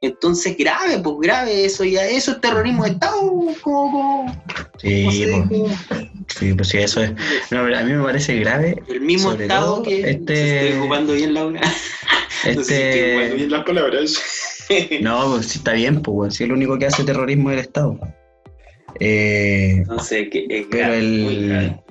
[0.02, 4.44] Entonces, grave, pues grave eso ya, eso es terrorismo de Estado, como, como-
[4.82, 5.76] Sí, como dijo.
[6.40, 7.12] Sí, pues sí, eso es.
[7.52, 8.82] No, a mí me parece grave.
[8.88, 11.62] el mismo Estado que este- se ocupando bien Laura.
[12.46, 13.34] No sé si Este.
[13.36, 14.14] bien las palabras.
[15.02, 18.00] No, pues sí está bien, pues, si el único que hace terrorismo es el Estado.
[19.00, 21.84] Eh, No sé, que es Pero grave, el- grave.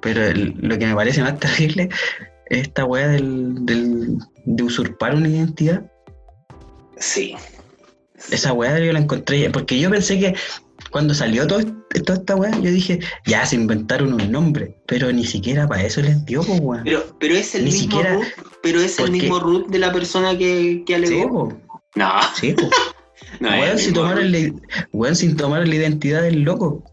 [0.00, 1.88] pero el- lo que me parece más terrible
[2.46, 5.82] es esta weá del, del- de usurpar una identidad.
[6.98, 7.34] Sí.
[8.30, 10.34] Esa weá yo la encontré, porque yo pensé que
[10.92, 11.60] cuando salió todo,
[12.04, 16.00] toda esta weá, yo dije, ya se inventaron un nombre, pero ni siquiera para eso
[16.02, 16.82] les dio, pues weón.
[16.84, 18.26] Pero, pero es el Ni mismo siquiera- root,
[18.62, 21.58] pero es el porque- mismo root de la persona que, que Sí, alegó.
[21.94, 22.54] No, sí,
[23.40, 24.32] no es weón, el si mismo tomaron root.
[24.32, 26.84] la, weón, sin tomar la identidad del loco,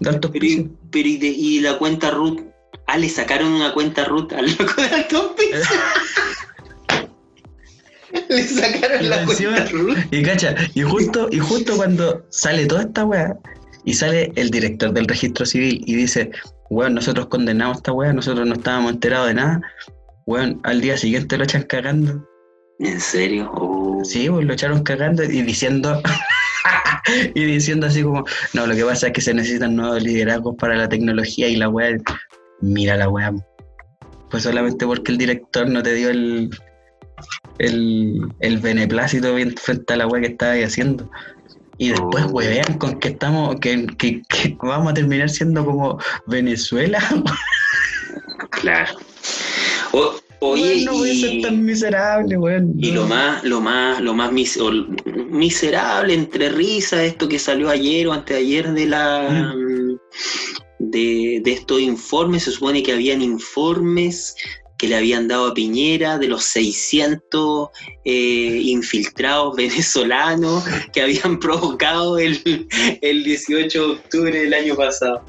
[0.00, 0.46] de altos Pero,
[0.90, 2.40] pero y, de- y la cuenta root.
[2.86, 5.68] Ah, le sacaron una cuenta root al loco de Altos Pisos.
[8.28, 10.06] le sacaron Y la encima- cuenta.
[10.10, 13.36] Y cacha, y justo, y justo cuando sale toda esta weá,
[13.84, 16.30] y sale el director del registro civil y dice,
[16.70, 19.60] weón, nosotros condenamos esta weá, nosotros no estábamos enterados de nada,
[20.26, 22.22] weón, al día siguiente lo echan cagando.
[22.80, 23.50] ¿En serio?
[23.54, 24.02] Oh.
[24.04, 26.00] Sí, pues lo echaron cagando y diciendo,
[27.34, 30.76] y diciendo así como, no, lo que pasa es que se necesitan nuevos liderazgos para
[30.76, 31.96] la tecnología y la weá,
[32.60, 33.32] mira la weá.
[34.30, 36.50] Pues solamente porque el director no te dio el,
[37.58, 41.10] el, el beneplácito frente a la weá que estaba ahí haciendo.
[41.80, 42.30] Y después Oh.
[42.30, 46.98] huevean con que estamos, que, que- que vamos a terminar siendo como Venezuela.
[48.50, 48.96] Claro.
[49.92, 52.72] O- oye, no voy a ser y, tan miserable, weón.
[52.78, 54.86] y lo más, lo más, lo más mis- o-
[55.30, 59.54] miserable entre risas, esto que salió ayer o anteayer de la
[60.78, 64.34] de, de estos informes, se supone que habían informes
[64.78, 67.68] que le habían dado a Piñera de los 600
[68.04, 72.66] eh, infiltrados venezolanos que habían provocado el,
[73.02, 75.22] el 18 de octubre del año pasado.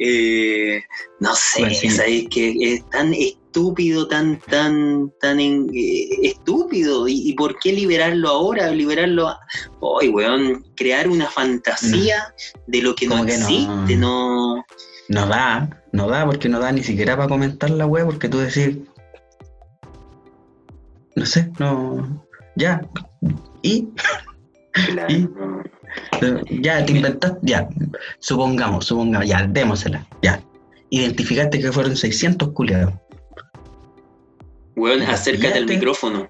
[0.00, 0.80] Eh,
[1.20, 1.90] no sé, Bueno, sí.
[1.90, 2.26] ¿sabes?
[2.30, 7.08] que es tan estúpido, tan, tan, tan en- eh, estúpido.
[7.08, 8.70] ¿Y, y por qué liberarlo ahora?
[8.70, 9.34] Liberarlo.
[9.80, 12.32] Hoy, weón, crear una fantasía
[12.68, 14.56] de lo que no que existe, no.
[14.56, 14.64] No
[15.26, 18.78] da, no da, porque no da ni siquiera para comentar la web, porque tú decís.
[21.16, 22.24] No sé, no.
[22.56, 22.80] Ya.
[23.62, 23.88] Y
[24.72, 25.18] Claro, ¿Y?
[25.20, 25.62] no.
[26.60, 27.68] ya te inventaste, ya.
[28.20, 30.40] Supongamos, supongamos, ya, démosela, ya.
[30.90, 32.94] Identificaste que fueron 600 culiados.
[34.76, 36.28] Weón, acércate al micrófono.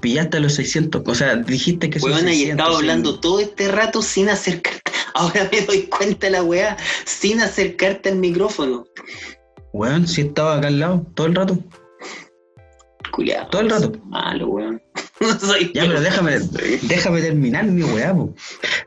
[0.00, 2.60] Pillaste a los 600, o sea, dijiste que son Weón, ahí 600.
[2.60, 4.91] estaba hablando todo este rato sin acercarte.
[5.14, 8.84] Ahora me doy cuenta la weá, sin acercarte al micrófono.
[9.72, 11.58] Weón, si estaba acá al lado, todo el rato.
[13.12, 13.48] Culeado.
[13.50, 13.92] Todo el rato.
[14.06, 14.82] Malo, weón.
[15.20, 16.38] No soy Ya, pero déjame,
[16.82, 18.34] déjame terminar mi weá, po.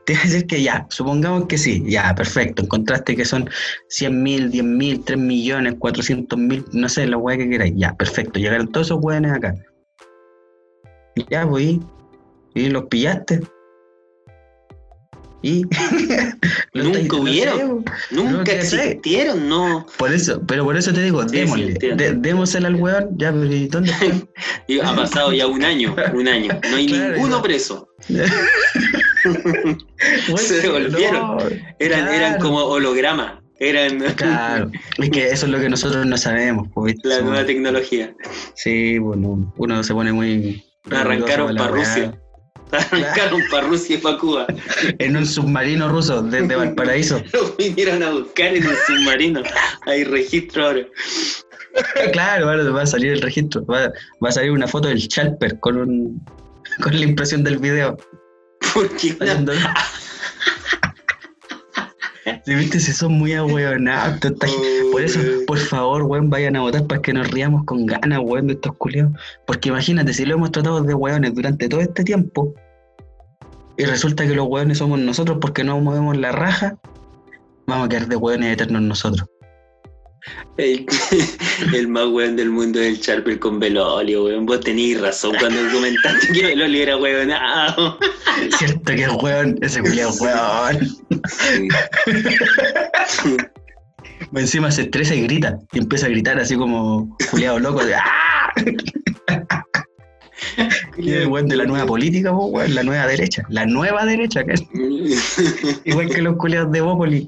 [0.06, 2.62] Te voy a decir que ya, supongamos que sí, ya, perfecto.
[2.62, 3.50] Encontraste que son
[3.88, 7.74] 100 mil, 10 mil, 3 millones, 400 mil, no sé, la weá que queráis.
[7.78, 8.38] Ya, perfecto.
[8.38, 9.56] Llegaron todos esos weones acá.
[11.30, 11.78] Ya, pues,
[12.54, 13.42] y los pillaste.
[15.42, 15.62] Y.
[16.74, 17.86] Nunca no hubieron.
[17.86, 18.16] sé.
[18.16, 18.84] Nunca No, ¿qué sé?
[18.84, 19.86] existieron, no.
[19.98, 21.68] Por eso, pero por eso te digo, Sí, sí, démosle.
[21.72, 22.04] entiendo.
[22.04, 24.28] de- al weón, ya, pero ¿y dónde están?
[24.68, 26.60] Y ha pasado ya un año, un año.
[26.70, 27.88] No hay Claro, ninguno preso.
[30.38, 31.38] Se devolvieron.
[31.38, 31.38] no,
[31.80, 33.40] Eran, eran como hologramas.
[33.60, 36.68] Eran Claro, es que eso es lo que nosotros no sabemos.
[36.74, 38.14] pues, la nueva tecnología.
[38.54, 40.64] Sí, bueno, uno se pone muy.
[40.92, 41.70] Arrancaron para.
[41.72, 42.20] Rusia.
[42.72, 44.48] Arrancaron para Rusia y para Cuba.
[45.00, 47.22] En un submarino ruso desde Valparaíso.
[47.34, 49.44] Lo vinieron a buscar en un submarino.
[49.86, 50.86] Hay registro ahora.
[52.12, 53.66] claro, ahora va a salir el registro.
[53.66, 53.92] Va,
[54.24, 56.26] va a salir una foto del Chalper con, un,
[56.82, 57.98] con la impresión del video.
[58.74, 59.74] Porque una
[62.44, 64.20] Si viste, si son muy ahueonados.
[64.92, 68.48] Por eso, por favor, weón, vayan a votar para que nos riamos con ganas, weón,
[68.48, 69.14] de estos culiados.
[69.46, 72.54] Porque imagínate, si lo hemos tratado de weones durante todo este tiempo,
[73.78, 76.78] y resulta que los weones somos nosotros porque no movemos la raja,
[77.68, 79.30] vamos a quedar de weones eternos nosotros.
[80.58, 80.86] El,
[81.74, 84.46] el más weón del mundo es el Charper con Belolio, weón.
[84.46, 88.00] Vos tenís razón cuando comentaste que Belolio era weonado.
[88.58, 90.88] Cierto que es weón, ese culiado es weón.
[93.08, 93.38] Sí.
[94.34, 98.54] Encima se estresa y grita, y empieza a gritar así como culiado loco de ¡Ah!
[100.98, 104.54] El weón de la nueva política, po, weón, la nueva derecha, la nueva derecha, que
[104.54, 104.64] es
[105.86, 107.28] igual que los culiados de Bópoli.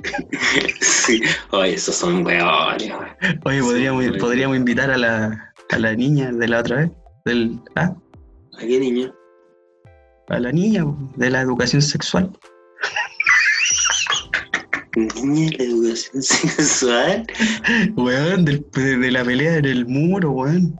[0.82, 1.22] Sí.
[1.51, 2.91] Oye, esos son weones.
[3.43, 6.91] Oye, podríamos, Sí, podríamos invitar a la, a la niña de la otra vez,
[7.26, 7.93] del, ¿ah?
[8.58, 9.14] ¿A qué niño?
[10.30, 10.86] a la niña
[11.16, 12.32] de la educación sexual.
[14.95, 17.28] Niña de la educación sexual.
[17.95, 20.78] Weón, de, de la pelea en el muro, weón.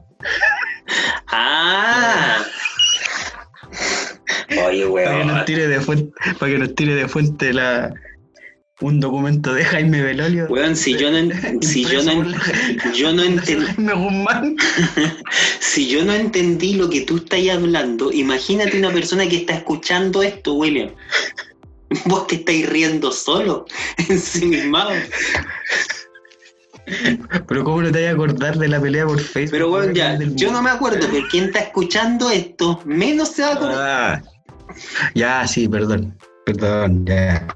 [1.30, 2.44] Ah.
[4.66, 5.44] Oye, Para que nos weón.
[5.44, 7.92] tire de fuente, para que nos tire de fuente la,
[8.80, 10.46] un documento de Jaime Belolio.
[10.46, 11.30] Weón, si yo no,
[11.62, 12.24] si yo no,
[12.94, 13.66] yo no entendí.
[15.60, 20.22] Si yo no entendí lo que tú estás hablando, imagínate una persona que está escuchando
[20.22, 20.90] esto, William.
[22.06, 23.64] Vos te estáis riendo solo,
[24.08, 24.90] ensimismado.
[27.46, 29.50] Pero cómo no te vas a acordar de la pelea por Facebook.
[29.50, 33.48] Pero bueno, ya, yo no me acuerdo, pero quien está escuchando esto, menos se va
[33.48, 33.78] a acordar.
[33.78, 34.22] Ah.
[35.14, 36.16] Ya, sí, perdón.
[36.48, 37.46] Perdón, ya.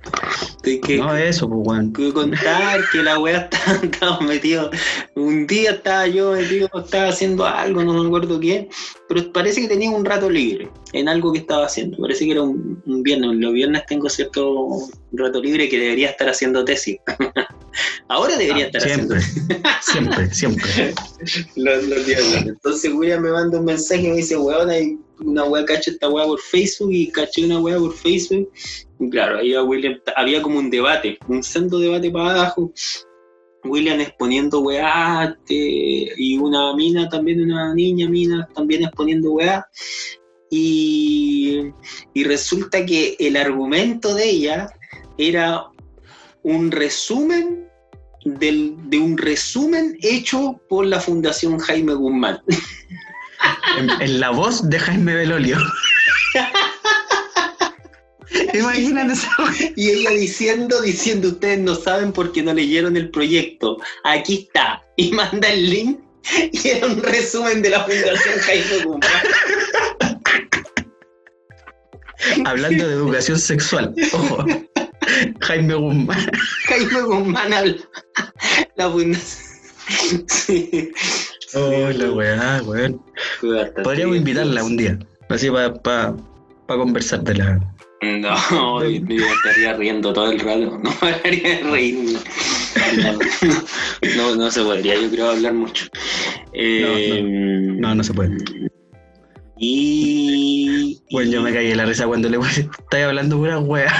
[0.62, 1.94] que, No, eso, pues, weón.
[1.94, 4.70] que contar que la weá estaba, estaba metido.
[5.14, 8.68] Un día estaba yo metido, estaba haciendo algo, no me acuerdo qué,
[9.08, 11.96] pero parece que tenía un rato libre en algo que estaba haciendo.
[11.96, 13.30] Parece que era un, un viernes.
[13.36, 14.68] Los viernes tengo cierto
[15.12, 16.98] rato libre que debería estar haciendo tesis.
[18.08, 19.22] Ahora debería estar siempre,
[19.80, 20.64] siempre, siempre.
[20.64, 22.46] haciendo los, los viernes.
[22.46, 26.08] Entonces William me manda un mensaje y me dice, weón, hay una weá, cacho esta
[26.08, 28.50] weá por Facebook y caché una weá por Facebook.
[29.00, 32.72] Y claro, ahí William, había como un debate, un sendo debate para abajo.
[33.64, 39.66] William exponiendo weá, este, y una mina también, una niña mina también exponiendo weá.
[40.50, 41.60] Y,
[42.12, 44.68] y resulta que el argumento de ella
[45.16, 45.64] era
[46.42, 47.68] un resumen
[48.24, 52.40] del- de un resumen hecho por la Fundación Jaime Guzmán.
[53.78, 55.58] En, en la voz de Jaime Belolio.
[58.54, 59.14] Imagínate.
[59.76, 63.78] Y ella diciendo, diciendo, ustedes no saben porque no leyeron el proyecto.
[64.04, 64.82] Aquí está.
[64.96, 65.98] Y manda el link.
[66.52, 69.10] Y era un resumen de la Fundación Jaime Guzmán.
[72.46, 73.94] Hablando de educación sexual.
[74.12, 74.44] Ojo.
[75.40, 76.30] Jaime Guzmán.
[76.68, 77.76] Jaime Guzmán habla-
[78.76, 79.48] La fundación.
[80.28, 80.90] Sí.
[81.54, 83.00] Oh, la weá, weón.
[83.82, 84.98] Podríamos invitarla un día.
[85.28, 86.16] Así para pa,
[86.66, 87.60] pa conversar de la.
[88.02, 90.78] No, me estaría riendo todo el rato.
[90.82, 92.18] No pararía de reírme.
[94.16, 95.86] No, no, se podría, yo creo, hablar mucho.
[96.52, 97.22] Eh,
[97.78, 98.36] No, no se puede.
[99.58, 101.00] Y.
[101.12, 102.38] Bueno, yo me caí de la risa cuando le
[102.80, 103.92] estáis hablando pura weá.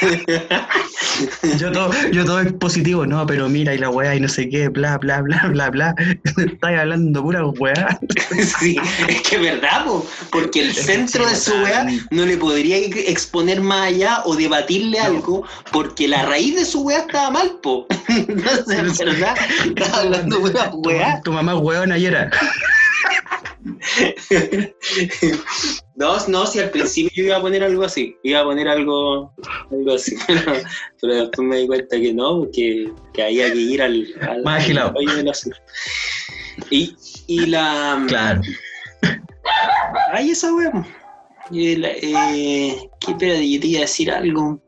[1.58, 4.48] Yo todo, yo todo es positivo, no, pero mira, y la weá, y no sé
[4.48, 5.94] qué, bla, bla, bla, bla, bla.
[6.36, 7.98] Estáis hablando pura weá.
[8.60, 8.76] Sí,
[9.08, 11.62] es que es verdad, po, porque el Es centro de su weón.
[11.64, 16.82] weá no le podría exponer más allá o debatirle algo, porque la raíz de su
[16.82, 17.86] weá estaba mal, po.
[18.08, 21.20] Entonces, en verdad, estaba hablando pura Tu, weá.
[21.22, 22.30] tu mamá weona ayer.
[25.96, 29.32] No, no, si al principio yo iba a poner algo así, iba a poner algo,
[29.72, 30.52] algo así, pero,
[31.00, 34.62] pero después me di cuenta que no, que, que había que ir al, al, Más
[34.62, 34.94] agilado.
[34.96, 35.32] al.
[36.70, 36.94] Y,
[37.26, 38.04] y la...
[38.06, 38.42] Claro.
[40.12, 40.50] Ay, esa.
[41.50, 43.50] Y la- Eh, ¿Qué espérate?
[43.50, 44.60] Yo te iba a decir algo.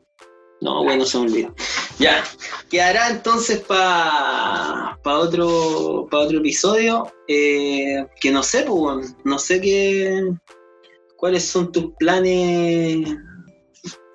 [0.61, 1.55] No, bueno, se me olvidó.
[1.97, 2.23] Ya,
[2.69, 7.11] quedará entonces para pa otro, pa otro episodio.
[7.27, 10.21] eh, que no sé, pues, no sé qué.
[11.17, 13.07] ¿Cuáles son tus planes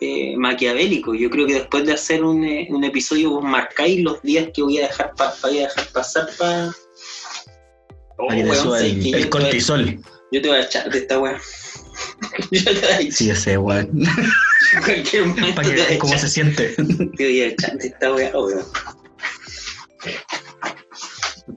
[0.01, 1.17] eh, maquiavélicos?
[1.19, 4.63] Yo creo que después de hacer un, eh, un episodio, vos marcáis los días que
[4.63, 6.73] voy a dejar, pa- voy a dejar pasar para.
[8.17, 9.99] Para te suba el, el cortisol.
[10.33, 11.41] Yo te voy a echar de esta weá.
[12.51, 13.91] Yo te voy a echar Sí, ese weón.
[14.85, 15.55] cualquier momento.
[15.55, 16.21] Para que, ¿Cómo echar.
[16.21, 16.69] se siente?
[17.17, 18.65] Te voy a echar esta weá, weón.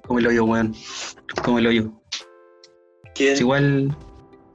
[0.07, 0.75] Como el hoyo, weón.
[1.43, 1.91] Como el hoyo.
[3.15, 3.95] Es igual.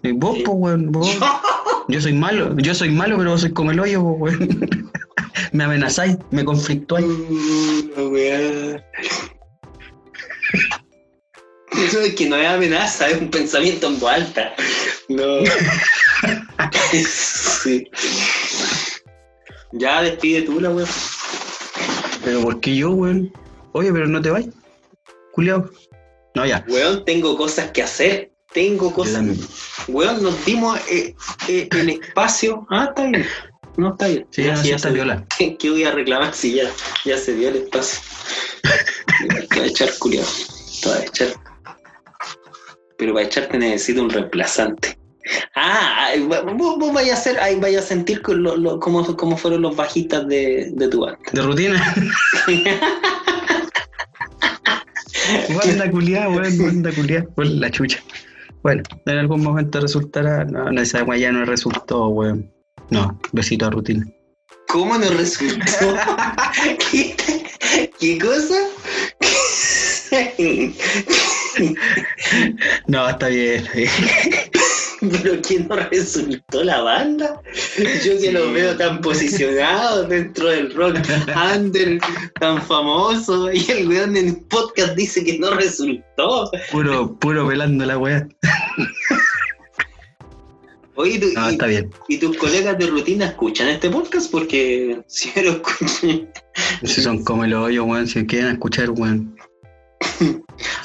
[0.03, 0.91] eh, Vos, pues, weón.
[0.93, 1.17] Vos.
[1.89, 2.57] Yo soy malo.
[2.59, 4.91] Yo soy malo, pero vos sois como el hoyo, weón.
[5.53, 7.07] me amenazáis, me conflictuáis.
[7.97, 8.85] Weá.
[11.77, 14.55] Eso es que no es amenaza, es un pensamiento en voz alta.
[15.09, 15.25] No.
[17.07, 17.91] sí.
[19.77, 20.87] Ya despide tú la weá.
[22.25, 23.33] Pero ¿por qué yo, weón?
[23.73, 24.47] Oye, pero no te vais.
[25.33, 25.69] Culiao.
[26.35, 26.65] No, ya.
[26.69, 28.31] Weón, tengo cosas que hacer.
[28.53, 29.25] Tengo cosas.
[29.89, 31.15] Weón, nos dimos eh,
[31.49, 32.67] eh, el espacio.
[32.71, 33.27] Ah, está bien.
[33.77, 34.27] No está bien.
[34.31, 35.27] Sí, Ya, sí está se- viola.
[35.37, 36.71] ¿Qué, qué voy a reclamar si ya,
[37.05, 38.01] ya se dio el espacio?
[39.51, 40.29] Te voy a echar culiado.
[40.83, 41.29] Te voy a echar.
[42.97, 44.97] Pero para echarte necesito un reemplazante.
[45.55, 46.11] Ah,
[46.57, 49.75] vos, vos vais a hacer, ahí vais a sentir lo- lo- cómo, cómo fueron los
[49.77, 51.19] bajistas de, de tu banda.
[51.33, 51.95] De rutina.
[55.57, 56.59] Banda culiada, weón.
[56.59, 57.25] Banda culiada.
[57.35, 57.99] Por la chucha.
[58.63, 60.45] Bueno, en algún momento resultará.
[60.45, 62.51] No, no, esa weá ya no resultó, weón.
[62.91, 64.07] No, besito a rutina.
[64.69, 65.97] ¿Cómo nos resultó?
[66.91, 67.17] ¿Qué,
[67.99, 68.55] qué cosa?
[72.89, 73.65] No, está bien.
[75.11, 77.41] ¿Pero quién nos resultó la banda?
[78.05, 80.99] Yo que los veo tan posicionados dentro del rock
[81.55, 81.99] under,
[82.41, 86.51] tan famoso, y el weón en el podcast dice que no resultó.
[86.71, 88.27] Puro, puro pelando la weá.
[90.97, 91.91] Oye, ¿tú- No, y, está bien.
[92.09, 94.31] y tus colegas de rutina escuchan este podcast?
[94.31, 96.29] Porque si yo lo escuché.
[96.85, 98.07] Si son como el hoyo, weón.
[98.07, 99.35] Si quieren escuchar, weón.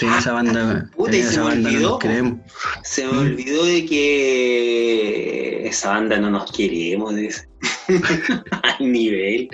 [0.02, 2.40] En esa banda, Puta, se me banda no olvidó, nos creemos.
[2.84, 7.14] Se me olvidó de que esa banda no nos queremos.
[8.64, 9.50] Al nivel.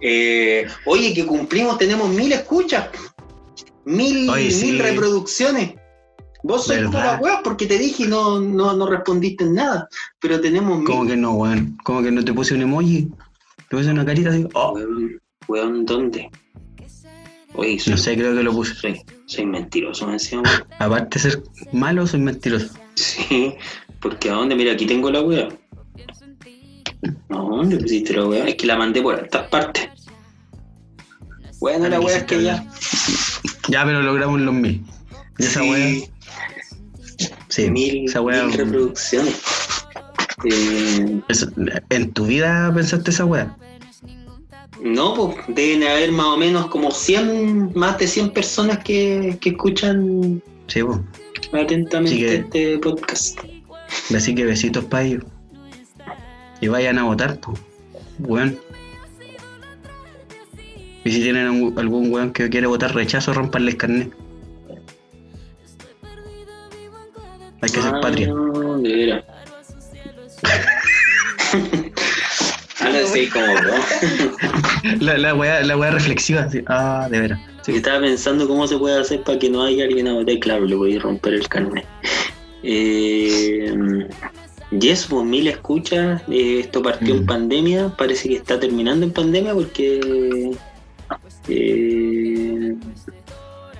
[0.00, 2.88] Eh, oye, que cumplimos, tenemos mil escuchas.
[3.84, 4.66] Mil, Oye, sí.
[4.66, 5.74] mil reproducciones.
[6.44, 9.88] Vos sois pura weá porque te dije y no, no, no respondiste en nada.
[10.20, 10.86] Pero tenemos mil.
[10.86, 11.76] ¿Cómo que no, weón?
[11.84, 13.08] ¿Cómo que no te puse un emoji?
[13.68, 14.46] Te puse una carita así.
[14.54, 16.30] Oh, Weón, weón, ¿dónde?
[17.54, 18.74] Oye, soy, no sé, creo que lo puse.
[18.74, 20.64] soy, soy mentiroso, me decía, weón.
[20.78, 21.42] Aparte de ser
[21.72, 22.68] malo, soy mentiroso.
[22.94, 23.54] Sí,
[24.00, 24.54] porque ¿a dónde?
[24.54, 25.48] Mira, aquí tengo la weá.
[27.30, 28.44] ¿A dónde pusiste la weá?
[28.46, 29.88] Es que la mandé por estas partes.
[31.60, 32.64] Bueno, la weá es que ya.
[33.68, 34.82] Ya, pero logramos los mil.
[35.38, 37.28] Y esa Sí, weá.
[37.48, 38.44] Sí, mil, esa weá.
[38.44, 39.40] mil reproducciones.
[40.44, 41.20] Eh,
[41.90, 43.56] ¿En tu vida pensaste esa weá?
[44.82, 49.50] No, pues deben haber más o menos como 100, más de 100 personas que, que
[49.50, 50.98] escuchan Sí, pues.
[51.52, 53.38] atentamente que- este podcast.
[54.14, 55.24] Así que besitos para ellos.
[56.60, 57.58] Y vayan a votar, pues.
[58.20, 58.58] Weón.
[61.04, 64.12] Y si tienen algún- algún weón que quiere votar rechazo, rompanle el carnet.
[67.60, 68.26] Hay que ser Ah, patria.
[68.82, 69.22] De
[75.00, 76.42] La, la weá, la weá reflexiva.
[76.42, 76.60] así.
[76.66, 77.40] Ah, de veras.
[77.64, 77.72] Sí.
[77.76, 80.38] Estaba pensando cómo se puede hacer para que no haya alguien a votar.
[80.40, 81.86] Claro, le voy a romper el carnet.
[82.64, 83.72] Eh,
[84.78, 86.22] yes, pues mil escuchas.
[86.28, 87.26] Eh, esto partió en Mm.
[87.26, 87.88] pandemia.
[87.96, 90.50] Parece que está terminando en pandemia porque
[91.48, 92.74] eh,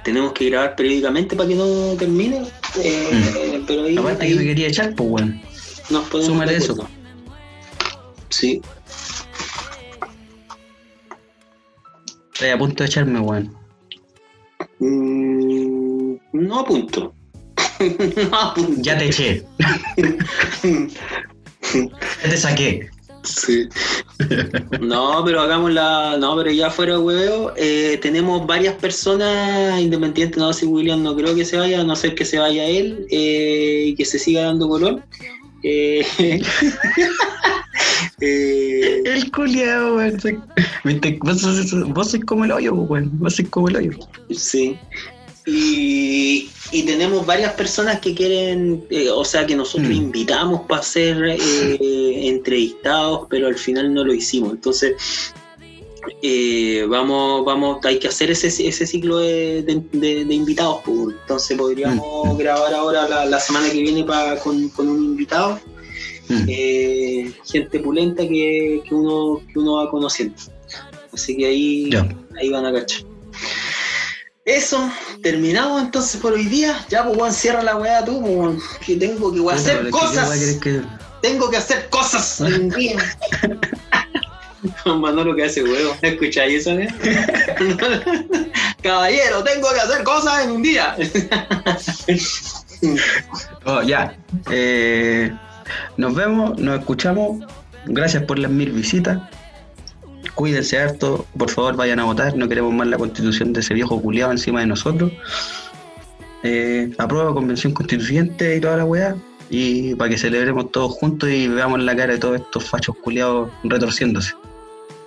[0.04, 2.42] tenemos que grabar periódicamente para que no termine.
[2.82, 5.40] Eh, Pero ahí, Aparte ahí que me quería echar, pues weón.
[5.90, 6.72] nos podemos súmale eso.
[6.72, 6.90] acuerdo.
[8.30, 8.60] Sí.
[12.42, 13.56] Estoy a punto de echarme, weón.
[14.80, 17.14] Mm, no apunto.
[18.30, 18.82] no apunto.
[18.82, 19.46] Ya te eché.
[20.64, 22.90] Ya te saqué.
[23.22, 23.68] Sí.
[24.80, 26.16] No, pero hagamos la.
[26.18, 30.36] No, pero ya fuera de hueveo, eh, tenemos varias personas independientes.
[30.36, 33.06] No, si William no creo que se vaya, a no ser que se vaya él
[33.08, 35.00] eh, y que se siga dando color.
[35.62, 36.04] Eh,
[38.22, 40.18] eh, El culiao, weón.
[41.94, 43.10] Vos sois como el hoyo, pues, weón.
[43.18, 43.90] Vos sois como el hoyo.
[44.30, 44.76] sí.
[45.44, 49.92] Y, y tenemos varias personas que quieren, eh, o sea, que nosotros Mm.
[50.04, 54.52] invitamos para ser eh, entrevistados, pero al final no lo hicimos.
[54.52, 54.94] Entonces,
[56.22, 60.78] eh, vamos, vamos, hay que hacer ese, ese ciclo de, de- de- de invitados.
[60.84, 61.16] pues.
[61.22, 62.38] Entonces podríamos Mm.
[62.38, 65.58] grabar ahora la, la semana que viene pa- con, con un invitado,
[66.32, 66.46] Mm.
[66.48, 70.34] eh, gente pulenta que, que uno, que uno va conociendo.
[71.12, 71.90] Así que ahí,
[72.40, 73.02] ahí van a cachar.
[74.44, 74.90] Eso,
[75.22, 76.84] terminamos entonces por hoy día.
[76.88, 79.94] Ya, pues, weón, cierra la weá tú, pues, que tengo que weón, hacer pero es
[79.94, 80.56] que ¿qué cosas.
[80.60, 80.82] que-
[81.20, 82.96] Tengo que hacer cosas en un día.
[84.86, 85.96] Manolo que hace huevo.
[86.02, 86.88] ¿Escucháis eso, eh?
[88.82, 90.96] Caballero, tengo que hacer cosas en un día.
[93.64, 94.16] Oh, ya.
[94.50, 95.32] Eh,
[95.96, 97.44] nos vemos, nos escuchamos.
[97.86, 99.20] Gracias por las mil visitas.
[100.34, 101.26] Cuídense harto.
[101.36, 102.36] Por favor, vayan a votar.
[102.36, 105.12] No queremos más la constitución de ese viejo culiado encima de nosotros.
[106.44, 109.16] Eh, aprueba convención constituyente y toda la weá.
[109.50, 113.50] Y para que celebremos todos juntos y veamos la cara de todos estos fachos culiados
[113.64, 114.32] retorciéndose.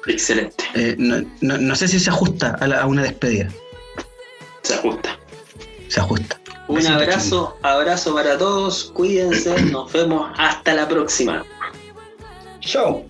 [0.06, 0.64] Excelente.
[0.76, 3.50] Eh, no, no- no sé si se ajusta a, la- a una despedida.
[4.62, 5.18] Se ajusta.
[5.88, 6.40] Se ajusta.
[6.68, 8.86] Un Besito, abrazo, abrazo para todos.
[8.94, 9.62] Cuídense.
[9.66, 11.46] Nos vemos hasta la próxima.
[12.60, 13.06] Chao.